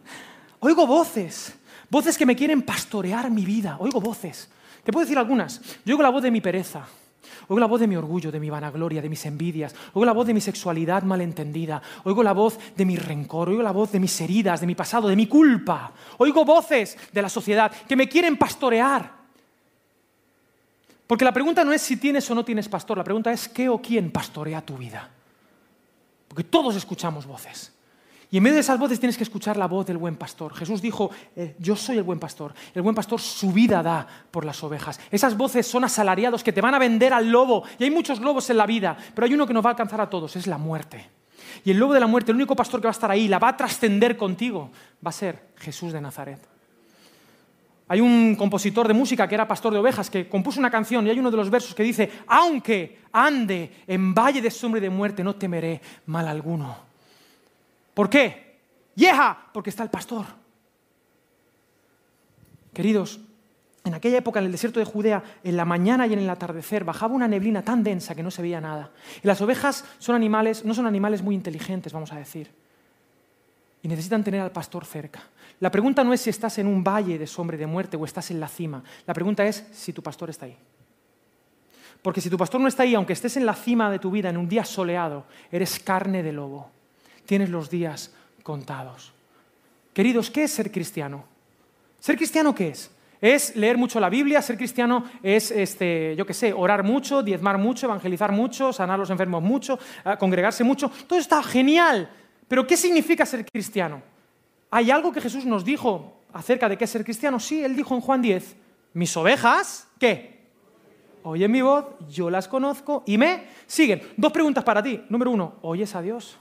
[0.60, 1.54] Oigo voces,
[1.90, 3.76] voces que me quieren pastorear mi vida.
[3.78, 4.48] Oigo voces.
[4.82, 5.60] Te puedo decir algunas.
[5.84, 6.86] Yo oigo la voz de mi pereza.
[7.48, 9.74] Oigo la voz de mi orgullo, de mi vanagloria, de mis envidias.
[9.92, 11.80] Oigo la voz de mi sexualidad malentendida.
[12.04, 13.48] Oigo la voz de mi rencor.
[13.48, 15.92] Oigo la voz de mis heridas, de mi pasado, de mi culpa.
[16.18, 19.12] Oigo voces de la sociedad que me quieren pastorear.
[21.06, 22.98] Porque la pregunta no es si tienes o no tienes pastor.
[22.98, 25.08] La pregunta es qué o quién pastorea tu vida.
[26.26, 27.75] Porque todos escuchamos voces.
[28.30, 30.52] Y en medio de esas voces tienes que escuchar la voz del buen pastor.
[30.54, 32.52] Jesús dijo, eh, yo soy el buen pastor.
[32.74, 34.98] El buen pastor su vida da por las ovejas.
[35.10, 37.62] Esas voces son asalariados que te van a vender al lobo.
[37.78, 40.00] Y hay muchos lobos en la vida, pero hay uno que nos va a alcanzar
[40.00, 41.08] a todos, es la muerte.
[41.64, 43.38] Y el lobo de la muerte, el único pastor que va a estar ahí, la
[43.38, 44.70] va a trascender contigo,
[45.04, 46.40] va a ser Jesús de Nazaret.
[47.88, 51.10] Hay un compositor de música que era pastor de ovejas que compuso una canción y
[51.10, 54.90] hay uno de los versos que dice, aunque ande en valle de sombra y de
[54.90, 56.85] muerte, no temeré mal alguno
[57.96, 58.58] ¿Por qué?
[58.94, 59.48] ¡Yeja!
[59.54, 60.26] Porque está el pastor.
[62.74, 63.18] Queridos,
[63.84, 66.84] en aquella época en el desierto de Judea, en la mañana y en el atardecer,
[66.84, 68.90] bajaba una neblina tan densa que no se veía nada.
[69.22, 72.50] Y las ovejas son animales, no son animales muy inteligentes, vamos a decir.
[73.82, 75.22] Y necesitan tener al pastor cerca.
[75.60, 78.04] La pregunta no es si estás en un valle de sombra y de muerte o
[78.04, 78.84] estás en la cima.
[79.06, 80.58] La pregunta es si tu pastor está ahí.
[82.02, 84.28] Porque si tu pastor no está ahí, aunque estés en la cima de tu vida,
[84.28, 86.75] en un día soleado, eres carne de lobo.
[87.26, 89.12] Tienes los días contados.
[89.92, 91.24] Queridos, ¿qué es ser cristiano?
[91.98, 92.90] ¿Ser cristiano qué es?
[93.20, 97.58] Es leer mucho la Biblia, ser cristiano es, este, yo qué sé, orar mucho, diezmar
[97.58, 100.90] mucho, evangelizar mucho, sanar a los enfermos mucho, ah, congregarse mucho.
[101.06, 102.08] Todo está genial.
[102.46, 104.02] Pero ¿qué significa ser cristiano?
[104.70, 107.40] ¿Hay algo que Jesús nos dijo acerca de qué es ser cristiano?
[107.40, 108.56] Sí, él dijo en Juan 10,
[108.92, 110.36] mis ovejas, ¿qué?
[111.22, 114.02] Oyen mi voz, yo las conozco y me siguen.
[114.16, 115.02] Dos preguntas para ti.
[115.08, 116.38] Número uno, ¿oyes a Dios?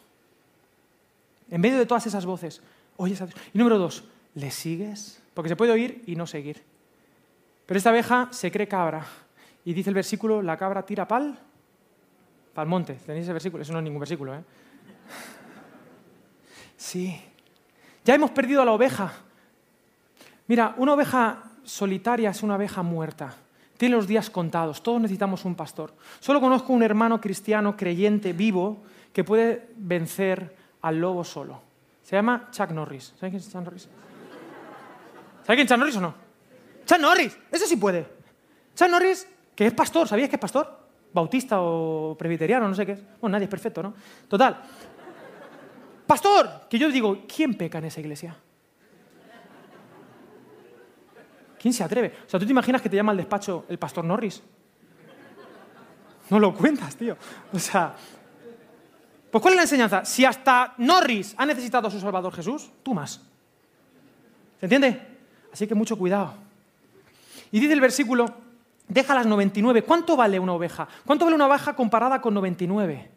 [1.56, 2.62] En medio de todas esas voces,
[2.98, 3.40] ¿oyes a Dios?
[3.54, 4.04] Y número dos,
[4.34, 5.24] ¿le sigues?
[5.34, 6.62] Porque se puede oír y no seguir.
[7.66, 9.06] Pero esta abeja se cree cabra.
[9.64, 11.40] Y dice el versículo, la cabra tira pal,
[12.54, 12.96] pal monte.
[12.96, 13.64] ¿Tenéis ese versículo?
[13.64, 14.44] Eso no es ningún versículo, ¿eh?
[16.76, 17.22] Sí.
[18.04, 19.14] Ya hemos perdido a la oveja.
[20.48, 23.34] Mira, una oveja solitaria es una oveja muerta.
[23.78, 24.84] Tiene los días contados.
[24.84, 25.96] Todos necesitamos un pastor.
[26.20, 28.84] Solo conozco un hermano cristiano creyente vivo
[29.14, 31.60] que puede vencer al lobo solo.
[32.04, 33.06] Se llama Chuck Norris.
[33.18, 33.90] ¿Sabes quién es Chuck Norris?
[35.44, 36.14] ¿Sabes quién es Chuck Norris o no?
[36.86, 38.08] Chuck Norris, ese sí puede.
[38.76, 40.86] Chuck Norris, que es pastor, ¿sabías que es pastor?
[41.12, 43.00] Bautista o presbiteriano, no sé qué es.
[43.20, 43.96] Bueno, nadie es perfecto, ¿no?
[44.28, 44.62] Total.
[46.06, 48.36] Pastor, que yo digo, ¿quién peca en esa iglesia?
[51.60, 52.14] ¿Quién se atreve?
[52.28, 54.44] O sea, ¿tú te imaginas que te llama al despacho el pastor Norris?
[56.30, 57.18] No lo cuentas, tío.
[57.52, 57.96] O sea,
[59.36, 60.06] pues ¿cuál es la enseñanza?
[60.06, 63.20] Si hasta Norris ha necesitado a su Salvador Jesús, tú más.
[64.62, 65.02] ¿Se entiende?
[65.52, 66.36] Así que mucho cuidado.
[67.52, 68.34] Y dice el versículo,
[68.88, 69.84] deja las 99.
[69.84, 70.88] ¿Cuánto vale una oveja?
[71.06, 73.12] ¿Cuánto vale una oveja comparada con 99?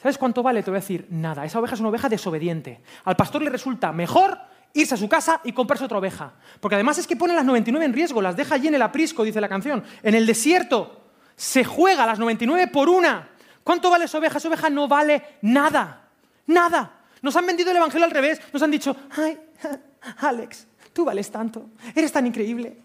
[0.00, 0.62] ¿Sabes cuánto vale?
[0.62, 1.44] Te voy a decir, nada.
[1.44, 2.80] Esa oveja es una oveja desobediente.
[3.04, 4.38] Al pastor le resulta mejor
[4.74, 6.34] irse a su casa y comprarse otra oveja.
[6.60, 9.24] Porque además es que pone las 99 en riesgo, las deja allí en el aprisco,
[9.24, 9.82] dice la canción.
[10.04, 11.00] En el desierto
[11.34, 13.33] se juega las 99 por una.
[13.64, 14.38] ¿Cuánto vale esa oveja?
[14.38, 16.08] Esa oveja no vale nada.
[16.46, 17.00] Nada.
[17.22, 18.40] Nos han vendido el Evangelio al revés.
[18.52, 19.38] Nos han dicho, ay,
[20.18, 21.70] Alex, tú vales tanto.
[21.94, 22.76] Eres tan increíble.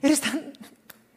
[0.00, 0.52] Eres tan...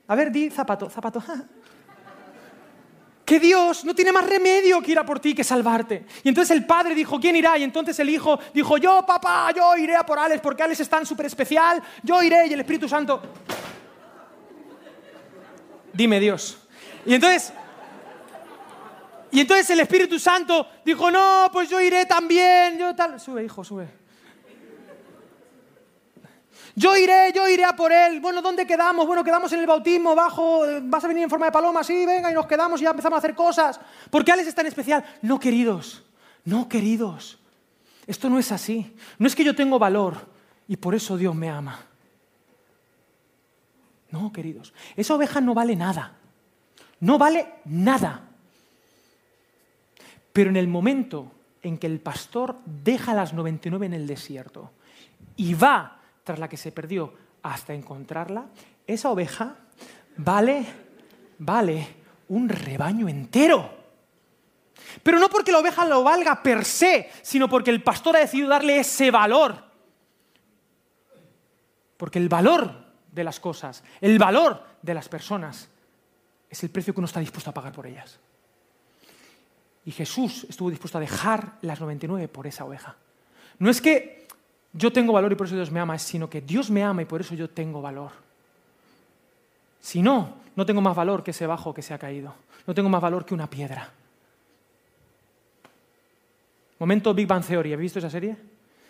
[0.07, 1.23] A ver, di zapato, zapato.
[3.25, 6.05] que Dios no tiene más remedio que ir a por ti que salvarte.
[6.23, 7.57] Y entonces el padre dijo, ¿quién irá?
[7.57, 10.89] Y entonces el hijo dijo, yo papá, yo iré a por Alex, porque Alex es
[10.89, 13.21] tan súper especial, yo iré y el Espíritu Santo...
[15.93, 16.57] Dime Dios.
[17.05, 17.53] Y entonces...
[19.35, 23.19] Y entonces el Espíritu Santo dijo, no, pues yo iré también, yo tal...
[23.19, 23.85] Sube, hijo, sube.
[26.73, 28.21] Yo iré, yo iré a por él.
[28.21, 29.05] Bueno, ¿dónde quedamos?
[29.05, 32.05] Bueno, quedamos en el bautismo, bajo, eh, vas a venir en forma de paloma, sí,
[32.05, 33.77] venga, y nos quedamos y ya empezamos a hacer cosas.
[34.09, 35.03] ¿Por qué Alex es tan especial?
[35.21, 36.05] No, queridos,
[36.45, 37.37] no, queridos.
[38.07, 38.95] Esto no es así.
[39.19, 40.15] No es que yo tengo valor
[40.65, 41.77] y por eso Dios me ama.
[44.11, 44.73] No, queridos.
[44.95, 46.13] Esa oveja no vale nada.
[47.01, 48.24] No vale nada.
[50.35, 51.31] Pero en el momento
[51.61, 54.73] en que el pastor deja las 99 en el desierto
[55.37, 58.47] y va tras la que se perdió hasta encontrarla,
[58.85, 59.55] esa oveja
[60.17, 60.65] vale,
[61.39, 61.87] vale
[62.27, 63.71] un rebaño entero.
[65.01, 68.49] Pero no porque la oveja lo valga per se, sino porque el pastor ha decidido
[68.49, 69.55] darle ese valor.
[71.95, 72.75] Porque el valor
[73.09, 75.69] de las cosas, el valor de las personas,
[76.49, 78.19] es el precio que uno está dispuesto a pagar por ellas.
[79.85, 82.95] Y Jesús estuvo dispuesto a dejar las 99 por esa oveja.
[83.59, 84.27] No es que
[84.73, 87.05] yo tengo valor y por eso Dios me ama, sino que Dios me ama y
[87.05, 88.11] por eso yo tengo valor.
[89.79, 92.33] Si no, no tengo más valor que ese bajo que se ha caído.
[92.65, 93.91] No tengo más valor que una piedra.
[96.79, 98.35] Momento Big Bang Theory, ¿habéis visto esa serie?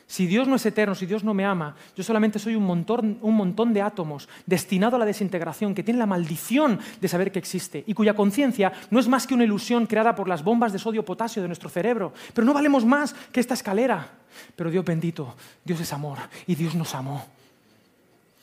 [0.08, 3.74] Si Dios no es eterno, si Dios no me ama, yo solamente soy un montón,
[3.74, 7.94] de átomos destinado a la desintegración, que tiene la maldición de saber que existe y
[7.96, 11.48] cuya conciencia no es más que una ilusión creada por las bombas de sodio-potasio de
[11.48, 12.14] nuestro cerebro.
[12.34, 14.12] Pero no valemos más que esta escalera.
[14.56, 17.26] Pero Dios bendito, Dios es amor y Dios nos amó.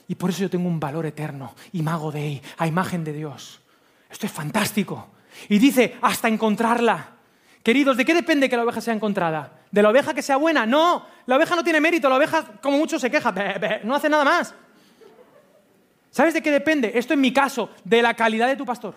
[0.08, 3.60] Y por eso yo tengo un valor eterno, imago Dei, a imagen de Dios.
[4.10, 5.08] Esto es fantástico.
[5.48, 7.12] Y dice, hasta encontrarla.
[7.62, 9.60] Queridos, ¿de qué depende que la oveja sea encontrada?
[9.70, 10.66] ¿De la oveja que sea buena?
[10.66, 13.32] No, la oveja no tiene mérito, la oveja como mucho se queja,
[13.84, 14.54] no hace nada más.
[16.10, 16.92] ¿Sabes de qué depende?
[16.94, 18.94] Esto en mi caso, de la calidad de tu pastor.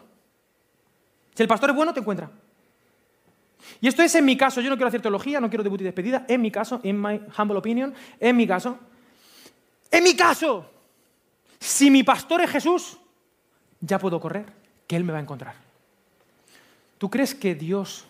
[1.34, 2.30] Si el pastor es bueno, te encuentra.
[3.82, 5.86] Y esto es en mi caso, yo no quiero hacer teología, no quiero debut y
[5.86, 8.80] despedida, en mi caso, en my humble opinion, en mi caso.
[9.92, 10.70] En mi caso,
[11.60, 12.98] Si mi pastor es Jesús,
[13.80, 14.46] ya puedo correr,
[14.88, 15.56] que Él me va a encontrar.
[16.98, 18.06] ¿Tú crees que Dios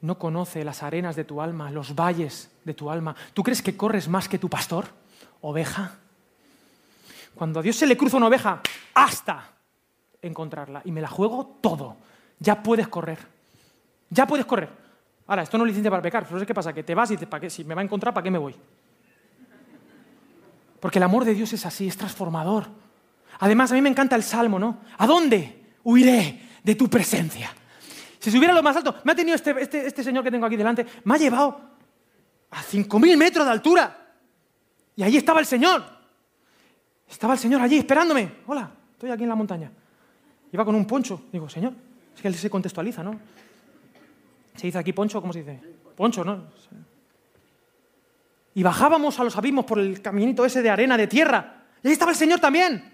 [0.00, 3.14] no conoce las arenas de tu alma, los valles de tu alma?
[3.34, 4.86] ¿Tú crees que corres más que tu pastor,
[5.40, 5.98] oveja?
[7.34, 8.60] Cuando a Dios se le cruza una oveja,
[8.94, 9.52] hasta
[10.22, 10.82] encontrarla.
[10.84, 11.96] Y me la juego todo.
[12.38, 13.18] Ya puedes correr.
[14.10, 14.70] Ya puedes correr.
[15.26, 16.26] Ahora, esto no es licencia para pecar.
[16.26, 16.72] Pero ¿qué pasa?
[16.72, 17.50] Que te vas y dices, ¿para qué?
[17.50, 18.56] Si me va a encontrar, ¿para qué me voy?
[20.80, 22.66] Porque el amor de Dios es así, es transformador.
[23.40, 24.78] Además, a mí me encanta el salmo, ¿no?
[24.96, 27.52] ¿A dónde huiré de tu presencia?
[28.18, 30.56] Si subiera lo más alto, me ha tenido este, este, este señor que tengo aquí
[30.56, 31.60] delante, me ha llevado
[32.50, 34.06] a 5.000 metros de altura.
[34.96, 35.84] Y allí estaba el Señor.
[37.08, 38.32] Estaba el Señor allí esperándome.
[38.46, 39.70] Hola, estoy aquí en la montaña.
[40.52, 41.22] Iba con un poncho.
[41.32, 41.72] Digo, Señor,
[42.14, 43.18] es que él se contextualiza, ¿no?
[44.56, 45.60] Se dice aquí poncho, ¿cómo se dice?
[45.96, 46.46] Poncho, ¿no?
[48.54, 51.62] Y bajábamos a los abismos por el caminito ese de arena, de tierra.
[51.82, 52.92] Y ahí estaba el Señor también.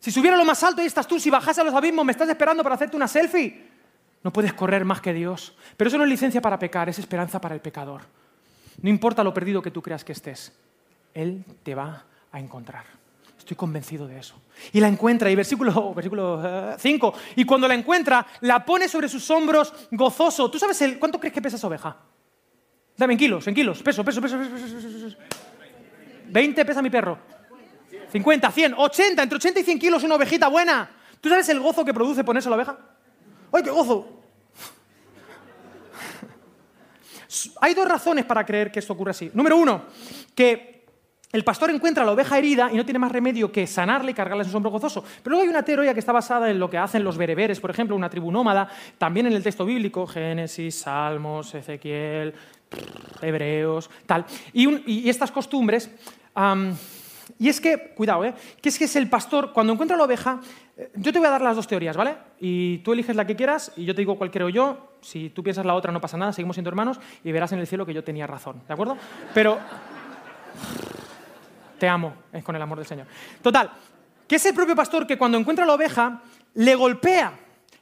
[0.00, 1.20] Si subiera lo más alto, ahí estás tú.
[1.20, 3.65] Si bajase a los abismos, me estás esperando para hacerte una selfie.
[4.22, 5.56] No puedes correr más que Dios.
[5.76, 8.02] Pero eso no es licencia para pecar, es esperanza para el pecador.
[8.82, 10.52] No importa lo perdido que tú creas que estés,
[11.14, 12.84] Él te va a encontrar.
[13.38, 14.34] Estoy convencido de eso.
[14.72, 15.94] Y la encuentra, y versículo
[16.78, 20.50] 5, eh, y cuando la encuentra, la pone sobre sus hombros gozoso.
[20.50, 21.96] ¿Tú sabes el, cuánto crees que pesa esa oveja?
[22.96, 25.16] Dame en kilos, en kilos, peso, peso, peso, peso, peso,
[26.28, 27.18] 20 pesa mi perro.
[28.10, 30.90] 50, 100, 80, entre 80 y 100 kilos una ovejita buena.
[31.20, 32.78] ¿Tú sabes el gozo que produce ponerse la oveja?
[33.56, 34.06] ¡Ay, qué gozo!
[37.60, 39.30] Hay dos razones para creer que esto ocurre así.
[39.32, 39.84] Número uno,
[40.34, 40.84] que
[41.32, 44.44] el pastor encuentra la oveja herida y no tiene más remedio que sanarla y cargarla
[44.44, 45.02] en su hombro gozoso.
[45.22, 47.70] Pero luego hay una teoría que está basada en lo que hacen los bereberes, por
[47.70, 52.34] ejemplo, una tribu nómada, también en el texto bíblico, Génesis, Salmos, Ezequiel,
[53.22, 54.26] Hebreos, tal.
[54.52, 55.90] Y, estas costumbres,
[57.38, 58.34] y es que, cuidado, ¿eh?
[58.62, 60.40] que es que es el pastor, cuando encuentra la oveja,
[60.76, 62.16] eh, yo te voy a dar las dos teorías, ¿vale?
[62.38, 64.92] Y tú eliges la que quieras y yo te digo cuál creo yo.
[65.00, 67.66] Si tú piensas la otra, no pasa nada, seguimos siendo hermanos y verás en el
[67.66, 68.96] cielo que yo tenía razón, ¿de acuerdo?
[69.34, 69.58] Pero
[71.78, 73.06] te amo, es con el amor del Señor.
[73.42, 73.70] Total,
[74.28, 76.22] que es el propio pastor que cuando encuentra la oveja
[76.54, 77.32] le golpea,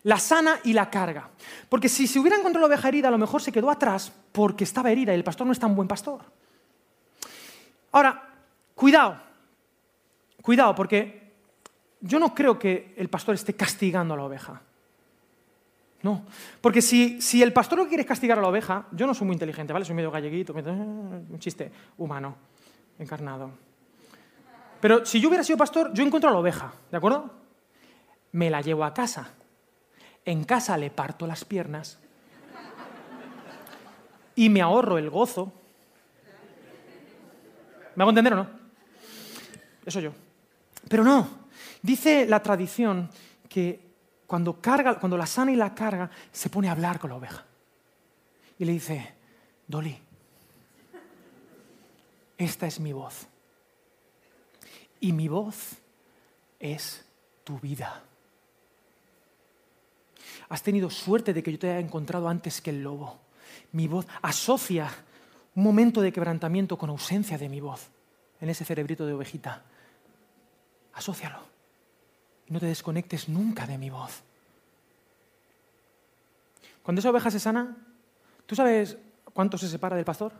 [0.04, 1.28] la sana y la carga.
[1.68, 4.64] Porque si se hubiera encontrado la oveja herida, a lo mejor se quedó atrás porque
[4.64, 6.20] estaba herida y el pastor no es tan buen pastor.
[7.92, 8.22] Ahora,
[8.74, 9.20] cuidado,
[10.44, 11.32] cuidado, porque
[12.02, 14.60] yo no creo que el pastor esté castigando a la oveja.
[16.02, 16.22] No,
[16.60, 19.26] porque si, si el pastor lo que quiere castigar a la oveja, yo no soy
[19.26, 19.86] muy inteligente, ¿vale?
[19.86, 22.36] Soy medio galleguito, un chiste humano,
[22.98, 23.52] encarnado.
[24.82, 27.30] Pero si yo hubiera sido pastor, yo encuentro a la oveja, ¿de acuerdo?
[28.32, 29.30] Me la llevo a casa.
[30.26, 31.98] En casa le parto las piernas
[34.34, 35.54] y me ahorro el gozo.
[37.94, 38.48] ¿Me hago entender o no?
[39.86, 40.23] Eso yo.
[40.88, 41.44] Pero no.
[41.82, 43.10] Dice la tradición
[43.48, 43.80] que
[44.26, 47.44] cuando, carga, cuando la sana y la carga, se pone a hablar con la oveja.
[48.58, 49.14] Y le dice,
[49.66, 49.98] Dolly,
[52.38, 53.26] esta es mi voz
[55.04, 55.76] y mi voz
[56.58, 57.04] es
[57.44, 58.02] tu vida.
[60.48, 63.18] Has tenido suerte de que yo te haya encontrado antes que el lobo.
[63.72, 64.90] Mi voz asocia
[65.54, 67.88] un momento de quebrantamiento con ausencia de mi voz
[68.40, 69.62] en ese cerebrito de ovejita.
[70.94, 71.38] Asócialo.
[72.48, 74.22] No te desconectes nunca de mi voz.
[76.82, 77.76] Cuando esa oveja se sana,
[78.46, 78.98] ¿tú sabes
[79.32, 80.32] cuánto se separa del pastor?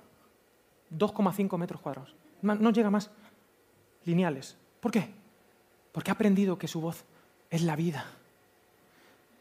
[0.96, 2.14] 2,5 metros cuadrados.
[2.42, 3.10] No llega más
[4.04, 4.56] lineales.
[4.80, 5.10] ¿Por qué?
[5.92, 7.04] Porque ha aprendido que su voz
[7.48, 8.04] es la vida.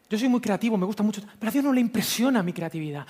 [0.08, 3.06] Yo soy muy creativo, me gusta mucho, pero a Dios no le impresiona mi creatividad.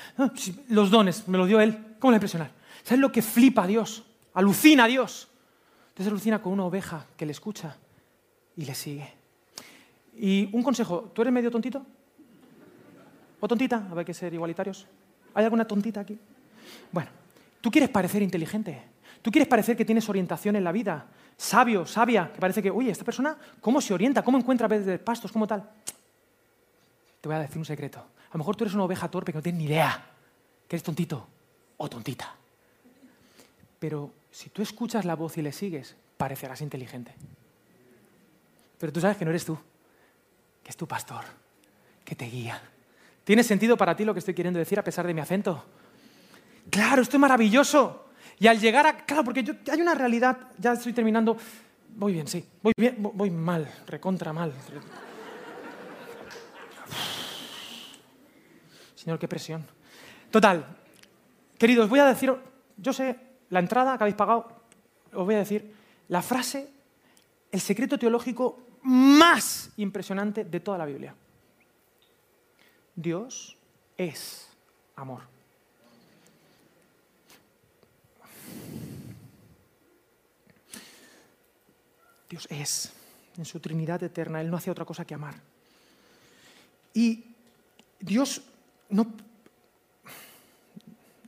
[0.69, 1.97] Los dones me los dio Él.
[1.99, 2.51] ¿Cómo le impresiona?
[2.83, 4.05] ¿Sabes lo que flipa a Dios?
[4.35, 5.29] Alucina a Dios.
[5.91, 7.77] Entonces alucina con una oveja que le escucha
[8.57, 9.13] y le sigue.
[10.17, 11.85] Y un consejo, ¿tú eres medio tontito?
[13.41, 13.89] ¿O tontita?
[13.91, 14.87] A ver, que ser igualitarios.
[15.35, 16.19] ¿Hay alguna tontita aquí?
[16.93, 17.11] Bueno,
[17.61, 18.83] tú quieres parecer inteligente.
[19.21, 22.91] Tú quieres parecer que tienes orientación en la vida, sabio, sabia, que parece que, oye,
[22.91, 24.23] esta persona, ¿cómo se orienta?
[24.23, 25.33] ¿Cómo encuentra de pastos?
[25.33, 25.69] ¿Cómo tal?
[27.21, 28.01] Te voy a decir un secreto.
[28.01, 30.11] A lo mejor tú eres una oveja torpe que no tienes ni idea,
[30.69, 31.27] que eres tontito
[31.79, 32.35] o tontita.
[33.79, 37.15] Pero si tú escuchas la voz y le sigues, parecerás inteligente.
[38.85, 39.57] Pero tú sabes que no eres tú,
[40.63, 41.25] que es tu pastor,
[42.05, 42.61] que te guía.
[43.25, 45.65] ¿Tiene sentido para ti lo que estoy queriendo decir a pesar de mi acento?
[46.69, 48.11] Claro, esto es maravilloso.
[48.39, 49.07] Y al llegar a...
[49.07, 51.35] Claro, porque yo, hay una realidad, ya estoy terminando,
[51.97, 54.53] voy bien, sí, voy bien, voy mal, recontra mal.
[58.97, 59.67] Señor, qué presión.
[60.31, 60.77] Total,
[61.57, 62.35] queridos, voy a decir,
[62.77, 63.19] yo sé,
[63.49, 64.47] la entrada que habéis pagado,
[65.15, 65.75] os voy a decir,
[66.09, 66.75] la frase
[67.55, 71.15] el secreto teológico más impresionante de toda la Biblia.
[72.95, 73.57] Dios
[73.97, 74.49] es
[74.95, 75.23] amor.
[82.29, 82.93] Dios es,
[83.37, 85.35] en su Trinidad eterna, Él no hace otra cosa que amar.
[86.93, 87.25] Y
[88.01, 88.43] Dios
[88.89, 89.07] no...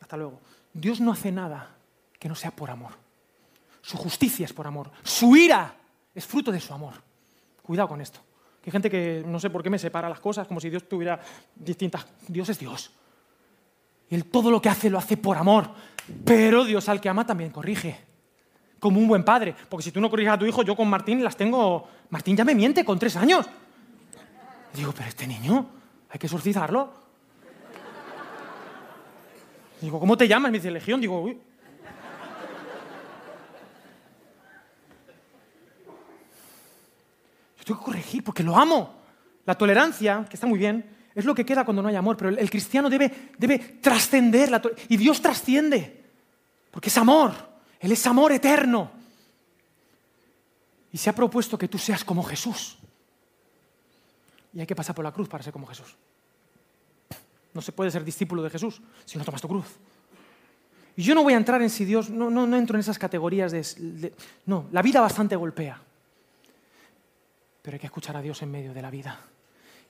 [0.01, 0.41] Hasta luego.
[0.73, 1.75] Dios no hace nada
[2.19, 2.93] que no sea por amor.
[3.83, 4.91] Su justicia es por amor.
[5.03, 5.75] Su ira
[6.15, 7.06] es fruto de su amor.
[7.67, 8.21] Cuidado con esto.
[8.65, 11.21] Hay gente que no sé por qué me separa las cosas, como si Dios tuviera
[11.57, 12.07] distintas...
[12.29, 12.93] Dios es Dios.
[14.09, 15.69] Y Él todo lo que hace lo hace por amor.
[16.25, 17.99] Pero Dios al que ama también corrige.
[18.79, 19.55] Como un buen padre.
[19.69, 21.89] Porque si tú no corriges a tu hijo, yo con Martín las tengo...
[22.11, 23.47] Martín ya me miente con tres años.
[24.73, 25.67] Digo, pero este niño,
[26.09, 26.93] hay que exorcizarlo.
[29.81, 30.53] Digo, ¿cómo te llamas?
[30.53, 31.01] Me dice Legión.
[31.01, 31.37] Digo, uy.
[37.67, 38.95] Tengo que corregir porque lo amo.
[39.45, 42.31] La tolerancia, que está muy bien, es lo que queda cuando no hay amor, pero
[42.31, 46.05] el, cristiano debe, debe trascender, la y Dios trasciende,
[46.71, 47.33] porque es amor,
[47.81, 48.93] Él es amor eterno.
[50.93, 52.79] Y se ha propuesto que tú seas como Jesús.
[54.55, 55.97] Y hay que pasar por la cruz para ser como Jesús.
[57.53, 59.67] No se puede ser discípulo de Jesús si no tomas tu cruz.
[60.97, 62.99] Y yo no voy a entrar en si Dios, no, no, no entro en esas
[62.99, 64.15] categorías de,
[64.47, 65.83] No, la vida bastante golpea.
[67.67, 69.19] Pero hay que escuchar a Dios en medio de la vida.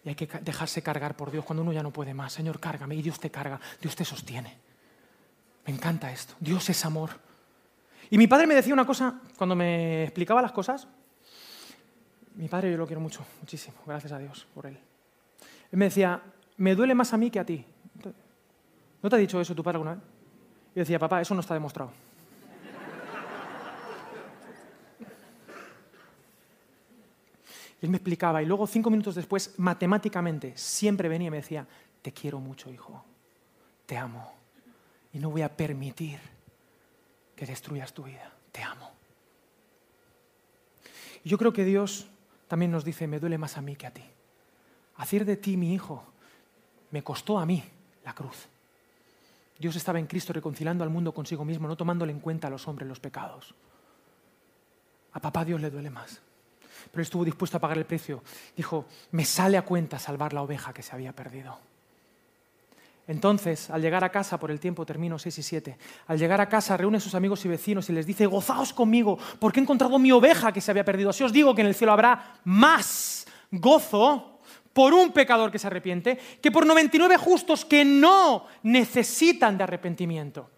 [0.03, 2.33] Y hay que dejarse cargar por Dios cuando uno ya no puede más.
[2.33, 2.95] Señor, cárgame.
[2.95, 4.57] Y Dios te carga, Dios te sostiene.
[5.67, 6.33] Me encanta esto.
[6.41, 7.11] Dios es amor.
[8.09, 10.89] Y mi padre me decía una cosa cuando me explicaba las cosas.
[12.37, 13.77] Mi padre yo lo quiero mucho, muchísimo.
[13.85, 14.79] Gracias a Dios por él.
[15.71, 16.23] Él me decía,
[16.57, 17.63] me duele más a mí que a ti.
[19.03, 20.05] ¿No te ha dicho eso tu padre alguna vez?
[20.77, 21.93] Y decía, papá, eso no está demostrado.
[27.83, 31.67] Él me explicaba, y luego cinco minutos después, matemáticamente, siempre venía y me decía,
[32.01, 33.05] te quiero mucho, hijo,
[33.85, 34.33] te amo,
[35.13, 36.19] y no voy a permitir
[37.35, 38.91] que destruyas tu vida, te amo.
[41.23, 42.07] Y yo creo que Dios
[42.49, 44.05] también nos dice, me duele más a mí que a ti.
[44.97, 46.03] Hacer de ti mi hijo
[46.91, 47.63] me costó a mí
[48.05, 48.47] la cruz.
[49.59, 52.67] Dios estaba en Cristo reconciliando al mundo consigo mismo, no tomándole en cuenta a los
[52.69, 53.55] hombres los pecados.
[55.13, 56.23] A papá Dios le duele más
[56.91, 58.23] pero estuvo dispuesto a pagar el precio.
[58.57, 61.59] Dijo, me sale a cuenta salvar la oveja que se había perdido.
[63.09, 65.79] Entonces, al llegar a casa, por el tiempo termino 6 y 7,
[66.09, 69.17] al llegar a casa reúne a sus amigos y vecinos y les dice, gozaos conmigo,
[69.39, 71.11] porque he encontrado mi oveja que se había perdido.
[71.11, 74.41] Así os digo que en el cielo habrá más gozo
[74.73, 80.51] por un pecador que se arrepiente que por 99 justos que no necesitan de arrepentimiento.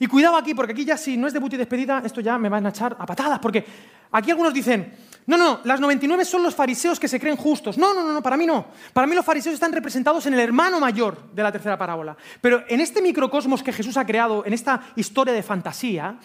[0.00, 2.48] Y cuidado aquí, porque aquí ya si no es debut y despedida, esto ya me
[2.48, 3.64] van a echar a patadas, porque
[4.10, 4.96] aquí algunos dicen,
[5.26, 7.76] no, no, las 99 son los fariseos que se creen justos.
[7.76, 8.66] No, no, no, no, para mí no.
[8.94, 12.16] Para mí los fariseos están representados en el hermano mayor de la tercera parábola.
[12.40, 16.18] Pero en este microcosmos que Jesús ha creado, en esta historia de fantasía,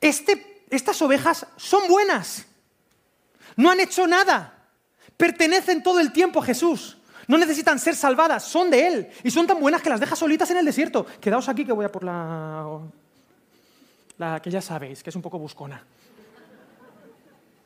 [0.00, 2.46] este, estas ovejas son buenas.
[3.56, 4.70] No han hecho nada.
[5.18, 6.96] Pertenecen todo el tiempo a Jesús.
[7.28, 9.08] No necesitan ser salvadas, son de Él.
[9.24, 11.06] Y son tan buenas que las deja solitas en el desierto.
[11.20, 12.80] Quedaos aquí que voy a por la...
[14.18, 15.84] La que ya sabéis, que es un poco buscona.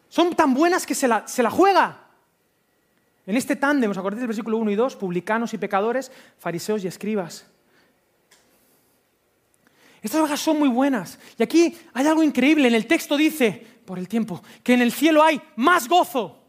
[0.08, 2.08] Son tan buenas que se la, se la juega.
[3.26, 4.96] En este tándem, ¿os acordáis del versículo 1 y 2?
[4.96, 7.46] Publicanos y pecadores, fariseos y escribas.
[10.02, 11.18] Estas ovejas son muy buenas.
[11.38, 12.66] Y aquí hay algo increíble.
[12.66, 16.39] En el texto dice, por el tiempo, que en el cielo hay más gozo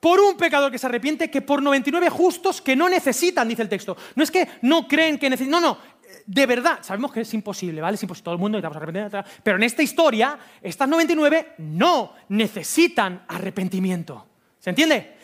[0.00, 3.68] por un pecador que se arrepiente que por 99 justos que no necesitan, dice el
[3.68, 3.96] texto.
[4.14, 5.78] No es que no creen que necesitan, no, no,
[6.26, 7.94] de verdad, sabemos que es imposible, ¿vale?
[7.94, 13.24] Es imposible, todo el mundo necesitamos arrepentimiento, pero en esta historia, estas 99 no necesitan
[13.28, 14.26] arrepentimiento.
[14.58, 15.16] ¿Se entiende?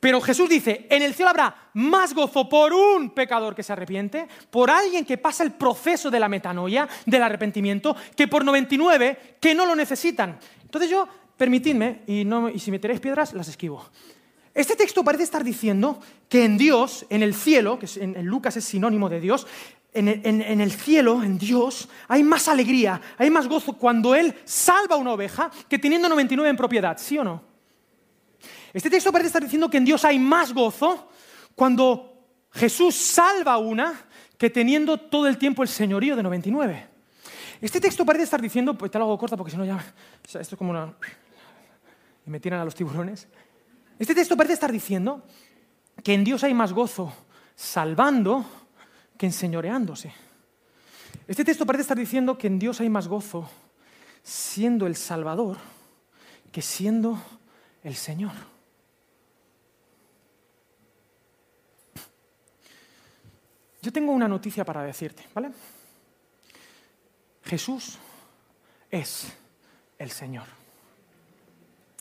[0.00, 4.26] Pero Jesús dice, en el cielo habrá más gozo por un pecador que se arrepiente,
[4.50, 9.54] por alguien que pasa el proceso de la metanoia, del arrepentimiento, que por 99 que
[9.54, 10.38] no lo necesitan.
[10.62, 11.06] Entonces yo,
[11.36, 13.90] permitidme, y, no, y si me tenéis piedras, las esquivo.
[14.54, 18.64] Este texto parece estar diciendo que en Dios, en el cielo, que en, Lucas es
[18.64, 19.46] sinónimo de Dios,
[19.92, 24.34] en el, en el, cielo, en Dios, hay más alegría, hay más gozo cuando Él
[24.44, 27.42] salva una oveja que teniendo 99 en propiedad, ¿sí o no?
[28.72, 31.08] Este texto parece estar diciendo que en Dios hay más gozo
[31.54, 32.10] cuando
[32.52, 34.06] Jesús salva una
[34.38, 36.88] que teniendo todo el tiempo el señorío de 99.
[37.60, 39.84] Este texto parece estar diciendo, pues te lo hago corta porque si no ya,
[40.24, 40.94] esto es como una...
[42.26, 43.28] y me tiran a los tiburones.
[44.00, 45.22] Este texto parece estar diciendo
[46.02, 47.12] que en Dios hay más gozo
[47.54, 48.46] salvando
[49.18, 50.10] que enseñoreándose.
[51.28, 53.50] Este texto parece estar diciendo que en Dios hay más gozo
[54.22, 55.58] siendo el Salvador
[56.50, 57.22] que siendo
[57.84, 58.32] el Señor.
[63.82, 65.50] Yo tengo una noticia para decirte, ¿vale?
[67.44, 67.98] Jesús
[68.90, 69.30] es
[69.98, 70.46] el Señor.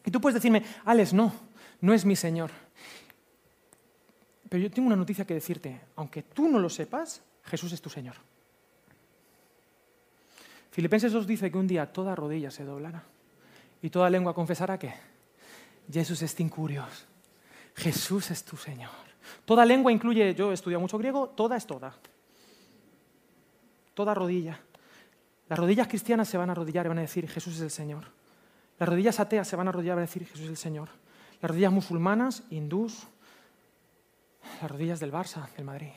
[0.05, 1.48] Y tú puedes decirme, Alex, no,
[1.81, 2.51] no es mi Señor.
[4.49, 7.89] Pero yo tengo una noticia que decirte, aunque tú no lo sepas, Jesús es tu
[7.89, 8.15] Señor.
[10.71, 13.03] Filipenses os dice que un día toda rodilla se doblará
[13.81, 14.93] y toda lengua confesará que
[15.91, 17.05] Jesús es incurios.
[17.75, 18.91] Jesús es tu Señor.
[19.45, 21.95] Toda lengua incluye, yo he estudiado mucho griego, toda es toda.
[23.93, 24.59] Toda rodilla.
[25.47, 28.05] Las rodillas cristianas se van a arrodillar y van a decir Jesús es el Señor.
[28.77, 30.89] Las rodillas ateas se van a arrodillar y van a decir Jesús es el Señor.
[31.41, 33.07] Las rodillas musulmanas, hindús,
[34.61, 35.91] las rodillas del Barça, del Madrid.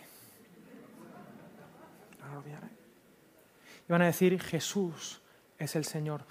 [3.88, 5.20] Y van a decir Jesús
[5.58, 6.24] es el Señor.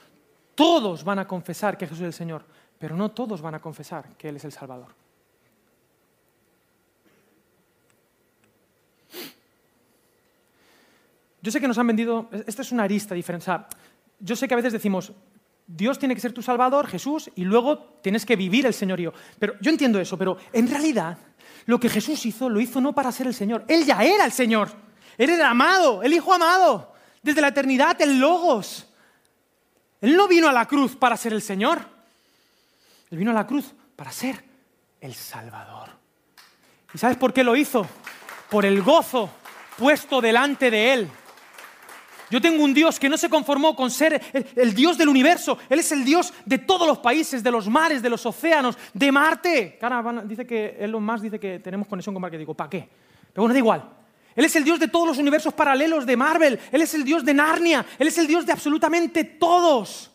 [0.56, 2.46] Todos van a confesar que Jesús es el Señor,
[2.80, 4.94] pero no todos van a confesar que Él es el Salvador.
[11.42, 13.52] Yo sé que nos han vendido, esta es una arista diferente.
[14.20, 15.12] yo sé que a veces decimos,
[15.74, 19.14] Dios tiene que ser tu Salvador, Jesús, y luego tienes que vivir el señorío.
[19.40, 21.18] Pero yo entiendo eso, pero en realidad
[21.66, 23.64] lo que Jesús hizo, lo hizo no para ser el Señor.
[23.68, 24.70] Él ya era el Señor.
[25.18, 26.94] Él era amado, el Hijo amado.
[27.22, 28.88] Desde la eternidad, el Logos.
[30.02, 31.80] Él no vino a la cruz para ser el Señor.
[33.10, 34.44] Él vino a la cruz para ser
[35.00, 35.90] el Salvador.
[36.94, 37.88] ¿Y sabes por qué lo hizo?
[38.50, 39.30] Por el gozo
[39.78, 41.12] puesto delante de Él.
[42.32, 44.22] Yo tengo un Dios que no se conformó con ser
[44.56, 45.58] el, Dios del universo.
[45.70, 49.12] Él es el Dios de todos los países, de los mares, de los océanos, de
[49.12, 49.78] Marte.
[49.78, 52.38] Cara, dice que Elon Musk dice que tenemos conexión con Marte.
[52.38, 52.88] Digo, ¿para qué?
[53.34, 53.90] Pero bueno, da igual.
[54.34, 56.58] Él es el Dios de todos los universos paralelos de Marvel.
[56.72, 57.86] Él es el Dios de Narnia.
[58.00, 60.10] Él es el Dios de absolutamente todos.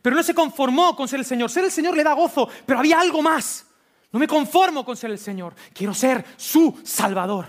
[0.00, 1.50] Pero no se conformó con ser el Señor.
[1.50, 3.66] Ser el Señor le da gozo, pero había algo más.
[4.12, 5.56] No me conformo con ser el Señor.
[5.72, 7.46] Quiero ser su Salvador.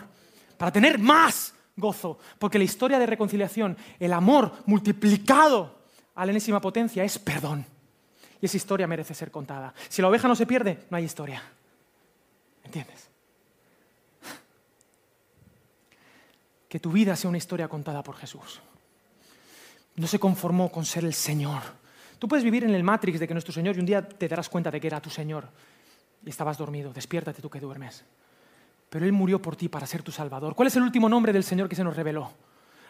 [0.58, 5.76] Para tener más gozo, porque la historia de reconciliación, el amor multiplicado
[6.16, 7.66] a la enésima potencia es perdón.
[8.42, 9.74] Y esa historia merece ser contada.
[9.90, 11.42] Si la oveja no se pierde, no hay historia.
[12.64, 13.10] ¿Entiendes?
[16.68, 18.62] Que tu vida sea una historia contada por Jesús.
[19.96, 21.62] No se conformó con ser el Señor.
[22.20, 24.50] Tú puedes vivir en el Matrix de que nuestro Señor y un día te darás
[24.50, 25.50] cuenta de que era tu Señor
[26.26, 26.94] y estabas dormido.
[26.94, 28.04] Despiértate tú que duermes
[28.90, 30.56] pero Él murió por ti para ser tu Salvador.
[30.56, 32.32] ¿Cuál es el último nombre del Señor que se nos reveló?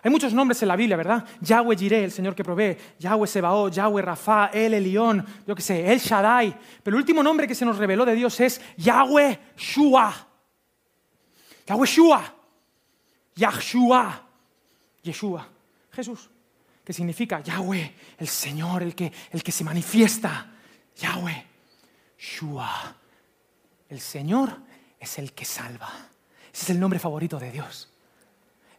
[0.02, 1.26] Hay muchos nombres en la Biblia, ¿verdad?
[1.42, 5.92] Yahweh Jireh, el Señor que provee, Yahweh Sebaot, Yahweh Rafa, El Elión, yo qué sé,
[5.92, 6.58] El Shaddai.
[6.82, 10.14] Pero el último nombre que se nos reveló de Dios es Yahweh Shua.
[11.68, 12.36] Yahweh Shua.
[13.36, 14.26] Yahshua.
[15.04, 15.48] Yeshua.
[15.92, 16.30] Jesús.
[16.84, 20.50] Que significa Yahweh, el Señor, el que, el que se manifiesta.
[20.96, 21.46] Yahweh
[22.18, 22.96] Shua.
[23.90, 24.69] El Señor
[25.00, 25.90] es el que salva.
[26.54, 27.90] Ese es el nombre favorito de Dios.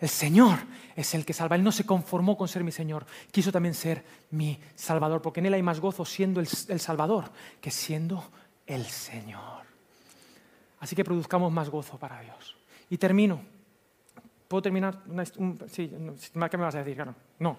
[0.01, 0.59] El Señor
[0.97, 1.57] es el que salva.
[1.57, 3.07] Él no se conformó con ser mi Señor.
[3.31, 7.71] Quiso también ser mi Salvador, porque en Él hay más gozo siendo el, Salvador que
[7.71, 8.25] siendo
[8.67, 9.61] el Señor.
[10.81, 12.57] Así que produzcamos más gozo para Dios.
[12.89, 13.43] Y termino.
[14.49, 15.03] ¿Puedo terminar?
[15.69, 16.97] sí, ¿qué me vas a decir?
[16.97, 17.15] Claro.
[17.39, 17.59] No.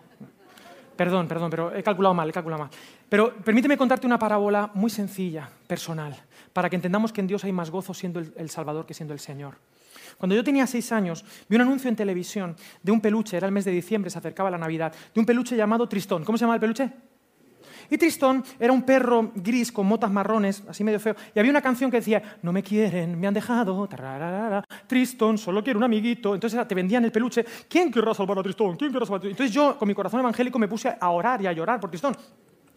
[0.95, 2.71] Perdón, perdón, pero he calculado mal, he calculado mal.
[3.07, 6.15] Pero permíteme contarte una parábola muy sencilla, personal,
[6.53, 9.19] para que entendamos que en Dios hay más gozo siendo el, Salvador que siendo el
[9.19, 9.57] Señor.
[10.17, 13.53] Cuando yo tenía seis años, vi un anuncio en televisión de un peluche, era el
[13.53, 16.23] mes de diciembre, se acercaba la Navidad, de un peluche llamado Tristón.
[16.23, 16.91] ¿Cómo se llama el peluche?
[17.91, 21.13] Y Tristón era un perro gris con motas marrones, así medio feo.
[21.35, 23.87] Y había una canción que decía, no me quieren, me han dejado,
[24.87, 26.33] Tristón, solo quiero un amiguito.
[26.33, 28.77] Entonces te vendían el peluche, ¿quién querrá salvar a Tristón?
[28.77, 29.31] ¿Quién querrá salvar a Tristón?
[29.31, 32.15] Entonces yo, con mi corazón evangélico, me puse a orar y a llorar por Tristón.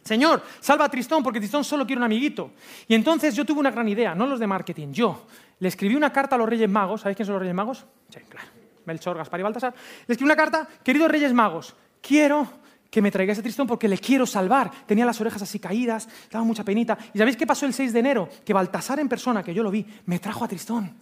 [0.05, 2.53] Señor, salva a Tristón porque Tristón solo quiere un amiguito.
[2.87, 5.27] Y entonces yo tuve una gran idea, no los de marketing, yo
[5.59, 7.01] le escribí una carta a los Reyes Magos.
[7.01, 7.85] ¿Sabéis quién son los Reyes Magos?
[8.11, 8.49] Sí, claro.
[8.85, 9.75] Melchor, Gaspar y Baltasar.
[10.07, 12.47] Le escribí una carta, queridos Reyes Magos, quiero
[12.91, 14.71] que me traiga ese tristón porque le quiero salvar.
[14.87, 16.97] Tenía las orejas así caídas, daba mucha penita.
[17.13, 18.29] ¿Y sabéis qué pasó el 6 de enero?
[18.45, 20.95] Que Baltasar en persona, que yo lo vi, me trajo a Tristón.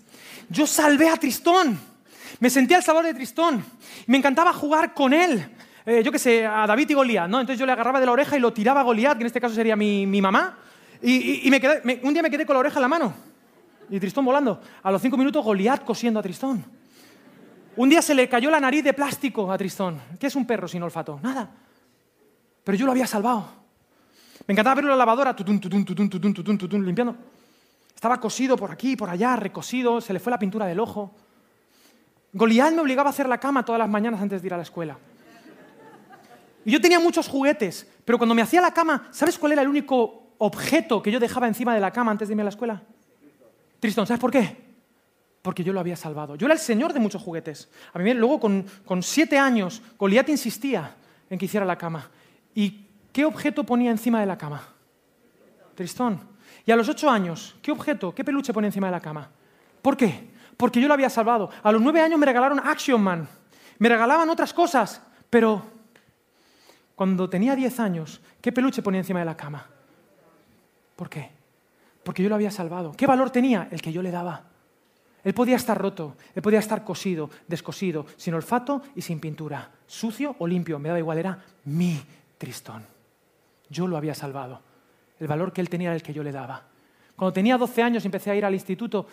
[0.49, 1.79] Yo salvé a Tristón.
[2.41, 3.63] Me sentía el sabor de Tristón.
[4.07, 5.51] Me encantaba jugar con él.
[5.85, 7.41] Eh, yo qué sé, a David y Goliat, ¿no?
[7.41, 9.41] Entonces yo le agarraba de la oreja y lo tiraba a Goliat, que en este
[9.41, 10.59] caso sería mi, mamá.
[11.03, 13.13] Y, me quedé, un día me quedé con la oreja en la mano.
[13.91, 14.61] Y Tristón volando.
[14.83, 16.65] A los cinco minutos Goliat cosiendo a Tristón.
[17.75, 20.01] Un día se le cayó la nariz de plástico a Tristón.
[20.21, 21.19] ¿Qué es un perro sin olfato?
[21.23, 21.51] Nada.
[22.63, 23.47] Pero yo lo había salvado.
[24.47, 25.35] Me encantaba verlo en la lavadora,
[26.85, 27.17] limpiando.
[27.95, 31.15] Estaba cosido por aquí, por allá, recosido, se le fue la pintura del ojo.
[32.33, 34.63] Goliat me obligaba a hacer la cama todas las mañanas antes de ir a la
[34.63, 34.99] escuela.
[36.65, 40.35] Yo tenía muchos juguetes, pero cuando me hacía la cama, ¿sabes cuál era el único
[40.39, 42.83] objeto que yo dejaba encima de la cama antes de irme a la escuela?
[43.81, 44.57] Tristón, ¿sabes por qué?
[45.43, 46.37] Porque yo lo había salvado.
[46.37, 47.69] Yo era el señor de muchos juguetes.
[47.93, 50.95] A mí luego con, con siete años, Goliat insistía
[51.29, 52.09] en que hiciera la cama.
[52.55, 54.63] ¿Y qué objeto ponía encima de la cama?
[55.75, 56.21] Tristón.
[56.65, 59.29] Y a los ocho años, ¿qué objeto, qué peluche ponía encima de la cama?
[59.81, 60.31] ¿Por qué?
[60.57, 61.51] Porque yo lo había salvado.
[61.63, 63.29] A los nueve años me regalaron Action Man.
[63.79, 65.65] Me regalaban otras cosas, pero
[66.95, 69.67] cuando tenía diez años, ¿qué peluche ponía encima de la cama?
[70.97, 71.31] ¿Por qué?
[72.05, 72.93] Porque yo lo había salvado.
[72.93, 73.69] ¿Qué valor tenía?
[73.71, 74.45] El que yo le daba.
[75.25, 80.35] Él podía estar roto, él podía estar cosido, descosido, sin olfato y sin pintura, sucio
[80.41, 82.03] o limpio, me daba igual, era mi
[82.39, 82.85] tristón.
[83.71, 84.61] Yo lo había salvado.
[85.21, 86.65] El valor que él tenía era el que yo le daba.
[87.15, 89.07] Cuando tenía 12 años y empecé a ir al instituto,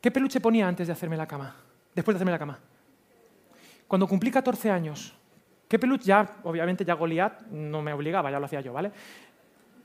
[0.00, 1.54] ¿qué peluche ponía antes de hacerme la cama?
[1.94, 2.58] Después de hacerme la cama.
[3.86, 5.14] Cuando cumplí 14 años,
[5.72, 6.04] ¿qué peluche?
[6.04, 8.92] Ya, obviamente, ya Goliat no me obligaba, ya lo hacía yo, ¿vale?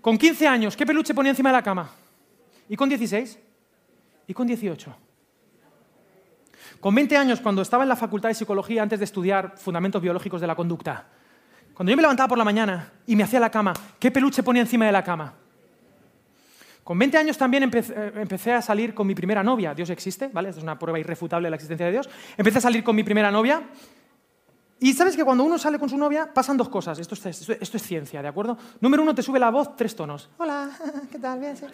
[0.02, 1.90] Con 15 años, ¿qué peluche ponía encima de la cama?
[2.68, 3.40] ¿Y con 16?
[4.28, 4.94] ¿Y con 18?
[6.82, 10.42] Con 20 años, cuando estaba en la facultad de psicología antes de estudiar fundamentos biológicos
[10.42, 11.08] de la conducta,
[11.74, 14.64] cuando yo me levantaba por la mañana y me hacía la cama, ¿qué peluche ponía
[14.64, 15.36] encima de la cama?
[16.84, 19.74] Con 20 años también eh, empecé, a salir con mi primera novia.
[19.74, 20.50] Dios existe, ¿vale?
[20.50, 22.10] Esto es una prueba irrefutable de la existencia de Dios.
[22.36, 23.64] Empecé a salir con mi primera novia.
[24.80, 27.00] Y sabes que cuando uno sale con su novia pasan dos cosas.
[27.00, 28.58] Esto es, ciencia, ¿de acuerdo?
[28.80, 30.30] Número uno, te sube la voz tres tonos.
[30.38, 30.70] Hola,
[31.12, 31.40] ¿qué tal?
[31.40, 31.66] Bien, sí.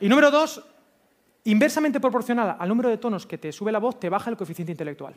[0.00, 0.62] Y número dos,
[1.44, 4.72] inversamente proporcional al número de tonos que te sube la voz, te baja el coeficiente
[4.72, 5.14] intelectual.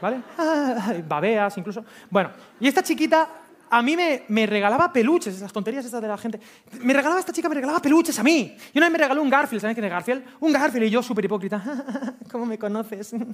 [0.00, 0.20] ¿Vale?
[1.06, 1.84] babeas incluso.
[2.10, 3.28] Bueno, y esta chiquita
[3.70, 6.40] a mí me, regalaba peluches, esas tonterías estas de la gente.
[6.82, 8.54] Me regalaba esta chica, me regalaba peluches a mí.
[8.74, 10.24] Y una vez me regaló un Garfield, ¿saben quién es Garfield?
[10.40, 11.62] Un Garfield y yo súper hipócrita.
[12.30, 13.14] ¿Cómo me conoces?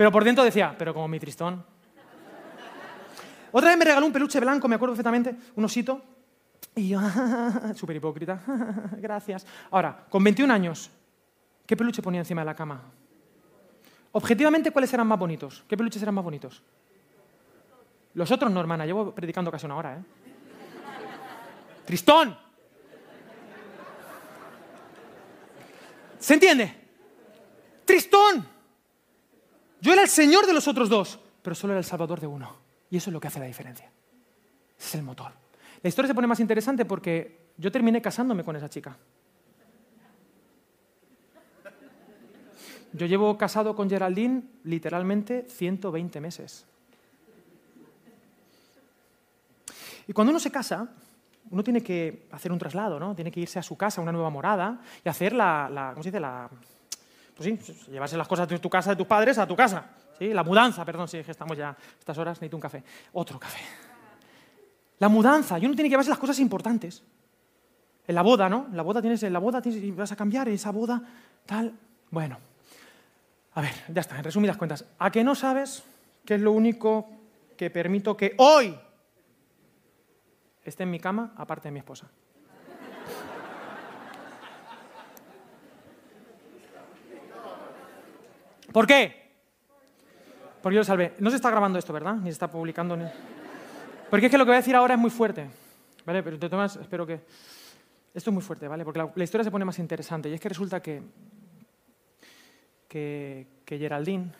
[0.00, 1.62] pero por dentro decía, pero como mi tristón.
[3.52, 6.00] Otra vez me regaló un peluche blanco, me acuerdo perfectamente, un osito.
[6.74, 7.00] Y yo,
[7.74, 8.40] súper hipócrita,
[8.96, 9.46] gracias.
[9.70, 10.90] Ahora, con 21 años,
[11.66, 12.80] ¿qué peluche ponía encima de la cama?
[14.12, 15.64] Objetivamente, ¿cuáles eran más bonitos?
[15.68, 16.62] ¿Qué peluches eran más bonitos?
[18.14, 20.02] Los otros no, hermana, llevo predicando casi una hora, ¿eh?
[21.84, 22.38] Tristón.
[26.18, 26.88] ¿Se entiende?
[27.84, 28.59] Tristón.
[29.80, 32.56] Yo era el Señor de los otros dos, pero solo era el Salvador de uno.
[32.90, 33.90] Y eso es lo que hace la diferencia.
[34.78, 35.32] es el motor.
[35.82, 38.96] La historia se pone más interesante porque yo terminé casándome con esa chica.
[42.92, 46.66] Yo llevo casado con Geraldine literalmente 120 meses.
[50.08, 50.88] Y cuando uno se casa,
[51.50, 53.14] uno tiene que hacer un traslado, ¿no?
[53.14, 56.10] Tiene que irse a su casa, a una nueva morada, y hacer la, ¿cómo se
[56.10, 56.18] dice?
[56.18, 56.50] La,
[57.40, 59.84] pues sí, llevarse las cosas de tu casa, de tus padres, a tu casa.
[60.18, 60.34] ¿sí?
[60.34, 62.84] La mudanza, perdón, sí, que estamos ya estas horas, necesito un café.
[63.14, 63.60] Otro café.
[64.98, 67.02] La mudanza, y uno tiene que llevarse las cosas importantes.
[68.06, 68.66] En la boda, ¿no?
[68.70, 71.02] En la boda tienes, en la boda tienes, vas a cambiar esa boda,
[71.46, 71.72] tal.
[72.10, 72.36] Bueno,
[73.54, 74.84] a ver, ya está, en resumidas cuentas.
[74.98, 75.82] ¿A qué no sabes
[76.26, 77.08] qué es lo único
[77.56, 78.76] que permito que hoy
[80.62, 82.10] esté en mi cama aparte de mi esposa.
[88.72, 89.30] ¿Por qué?
[90.62, 91.14] Porque yo lo salvé.
[91.18, 92.14] No se está grabando esto, ¿verdad?
[92.14, 92.98] Ni se está publicando.
[94.10, 95.48] Porque es que lo que voy a decir ahora es muy fuerte.
[96.04, 96.22] ¿Vale?
[96.22, 97.20] Pero de todas espero que...
[98.12, 98.84] Esto es muy fuerte, ¿vale?
[98.84, 100.28] Porque la, historia se pone más interesante.
[100.28, 101.02] Y es que resulta que,
[102.88, 104.32] que, que Geraldine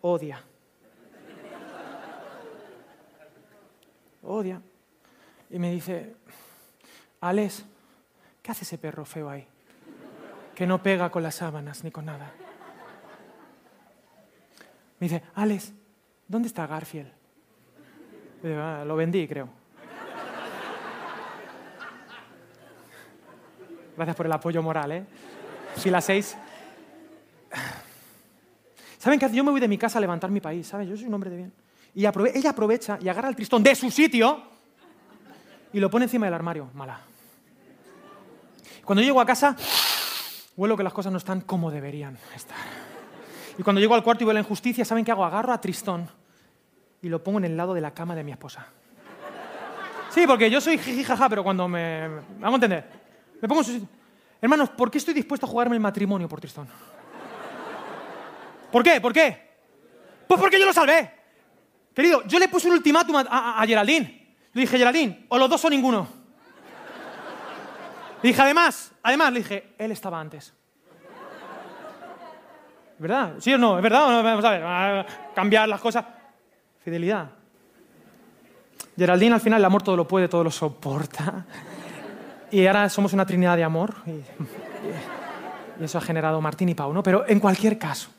[0.00, 0.42] odia
[4.22, 4.60] odia.
[5.50, 6.14] Y me dice,
[7.20, 7.64] Alex,
[8.42, 9.46] ¿qué hace ese perro feo ahí?
[10.54, 12.32] Que no pega con las sábanas ni con nada.
[15.00, 15.72] Me dice, Alex,
[16.28, 17.10] ¿dónde está Garfield?
[18.44, 19.48] Ah, lo vendí, creo.
[23.96, 25.04] Gracias por el apoyo moral, ¿eh?
[25.76, 26.36] Fila 6.
[28.98, 30.88] ¿Saben qué Yo me voy de mi casa a levantar mi país, ¿sabes?
[30.88, 31.52] Yo soy un hombre de bien.
[31.94, 34.42] Y ella aprovecha y agarra el tristón de su sitio
[35.72, 36.70] y lo pone encima del armario.
[36.74, 37.00] Mala.
[38.84, 39.56] Cuando llego a casa,
[40.56, 42.56] huelo que las cosas no están como deberían estar.
[43.58, 45.24] Y cuando llego al cuarto y veo la injusticia, ¿saben qué hago?
[45.24, 46.08] Agarro a Tristón
[47.02, 48.66] y lo pongo en el lado de la cama de mi esposa.
[50.10, 52.08] Sí, porque yo soy jijijaja, pero cuando me...
[52.38, 52.84] ¿Me hago entender?
[53.40, 53.88] Me pongo en su sitio.
[54.40, 56.68] Hermanos, ¿por qué estoy dispuesto a jugarme el matrimonio por Tristón?
[58.70, 59.00] ¿Por qué?
[59.00, 59.50] ¿Por qué?
[60.26, 61.12] Pues porque yo lo salvé.
[61.94, 64.36] Querido, yo le puse un ultimátum a, Geraldine.
[64.52, 66.08] Le dije, Geraldine, o los dos o ninguno.
[68.22, 70.54] Dije, además, además, le dije, él estaba antes.
[72.98, 73.34] ¿Verdad?
[73.40, 73.76] ¿Sí o no?
[73.76, 74.22] ¿Es verdad?
[74.22, 76.04] Vamos a ver, cambiar las cosas.
[76.84, 77.30] Fidelidad.
[78.96, 81.44] Geraldine al final el amor todo lo puede, todo lo soporta.
[82.50, 83.94] Y ahora somos una trinidad de amor.
[84.06, 84.10] Y,
[85.80, 87.02] y eso ha generado Martín y Pau, ¿no?
[87.02, 88.10] Pero en cualquier caso,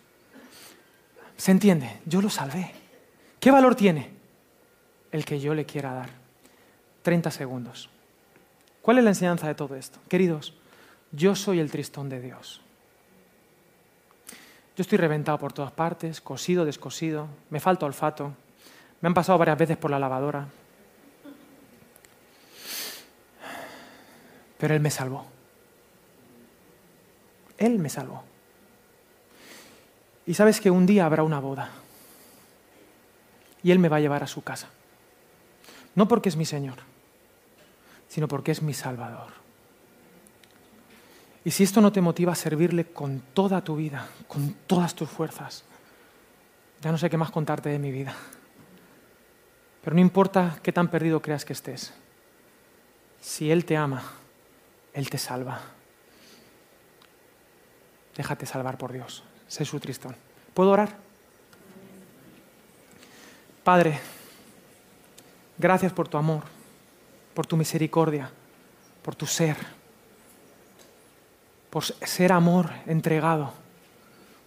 [1.38, 2.72] se entiende, yo lo salvé.
[3.40, 4.12] ¿Qué valor tiene?
[5.12, 6.10] El que yo le quiera dar.
[7.04, 7.90] 30 segundos.
[8.84, 9.98] ¿Cuál es la enseñanza de todo esto?
[10.10, 10.54] Queridos,
[11.14, 12.60] yo soy el tristón de Dios.
[14.76, 18.34] Yo estoy reventado por todas partes, cosido, descosido, me falta olfato,
[19.00, 20.48] me han pasado varias veces por la lavadora.
[24.58, 25.28] Pero Él me salvó.
[27.58, 28.26] Él me salvó.
[30.26, 31.70] Y sabes que un día habrá una boda.
[33.64, 34.68] Y Él me va a llevar a su casa.
[35.96, 36.80] No porque es mi Señor,
[38.14, 39.32] sino porque es mi Salvador.
[41.44, 45.10] Y si esto no te motiva a servirle con toda tu vida, con todas tus
[45.10, 45.64] fuerzas,
[46.80, 48.14] ya no sé qué más contarte de mi vida.
[49.84, 51.92] Pero no importa qué tan perdido creas que estés.
[53.20, 54.04] Si Él te ama,
[54.94, 55.60] Él te salva.
[58.16, 59.24] Déjate salvar por Dios.
[59.48, 60.16] Sé su tristón.
[60.54, 60.96] ¿Puedo orar?
[63.64, 64.00] Padre,
[65.58, 66.44] gracias por tu amor,
[67.34, 68.30] por tu misericordia,
[69.02, 69.58] por tu ser,
[71.70, 73.54] por ser amor entregado,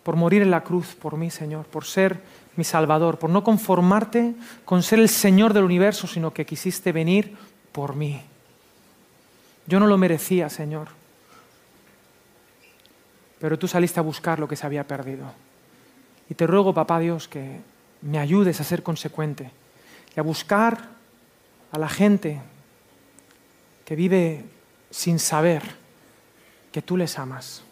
[0.02, 2.20] por morir en la cruz por mí, Señor, por ser
[2.56, 4.34] mi Salvador, por no conformarte
[4.64, 7.36] con ser el Señor del universo, sino que quisiste venir
[7.72, 8.22] por mí.
[9.66, 10.88] Yo no lo merecía, Señor
[13.38, 15.32] pero tú saliste a buscar lo que se había perdido.
[16.28, 17.60] Y te ruego, papá Dios, que
[18.02, 19.50] me ayudes a ser consecuente
[20.16, 20.88] y a buscar
[21.70, 22.40] a la gente
[23.86, 24.44] que vive
[24.90, 25.62] sin saber
[26.72, 27.62] que tú les amas.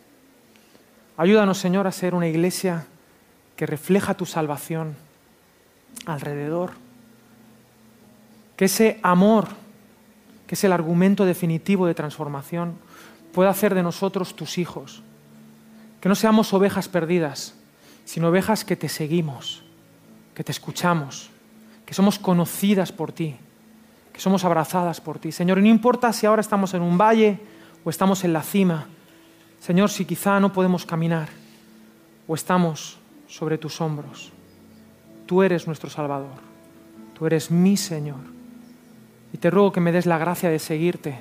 [1.18, 2.86] Ayúdanos, Señor, a ser una iglesia
[3.56, 4.96] que refleja tu salvación
[6.06, 6.72] alrededor.
[8.56, 9.48] Que ese amor,
[10.46, 12.78] que es el argumento definitivo de transformación,
[13.34, 15.02] pueda hacer de nosotros tus hijos
[16.04, 17.54] que no seamos ovejas perdidas,
[18.04, 19.62] sino ovejas que te seguimos,
[20.34, 21.30] que te escuchamos,
[21.86, 23.38] que somos conocidas por ti,
[24.14, 25.30] que somos abrazadas por ti.
[25.30, 27.38] Señor, no importa si ahora estamos en un valle
[27.84, 28.86] o estamos en la cima.
[29.60, 31.28] Señor, si quizá no podemos caminar
[32.26, 34.32] o estamos sobre tus hombros.
[35.26, 36.40] Tú eres nuestro Salvador.
[37.12, 38.20] Tú eres mi Señor.
[39.34, 41.18] Y te ruego que me des la gracia de seguirte,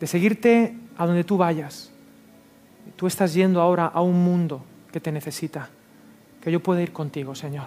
[0.00, 1.90] de seguirte a donde tú vayas
[2.96, 5.68] Tú estás yendo ahora a un mundo que te necesita.
[6.40, 7.66] Que yo pueda ir contigo, Señor.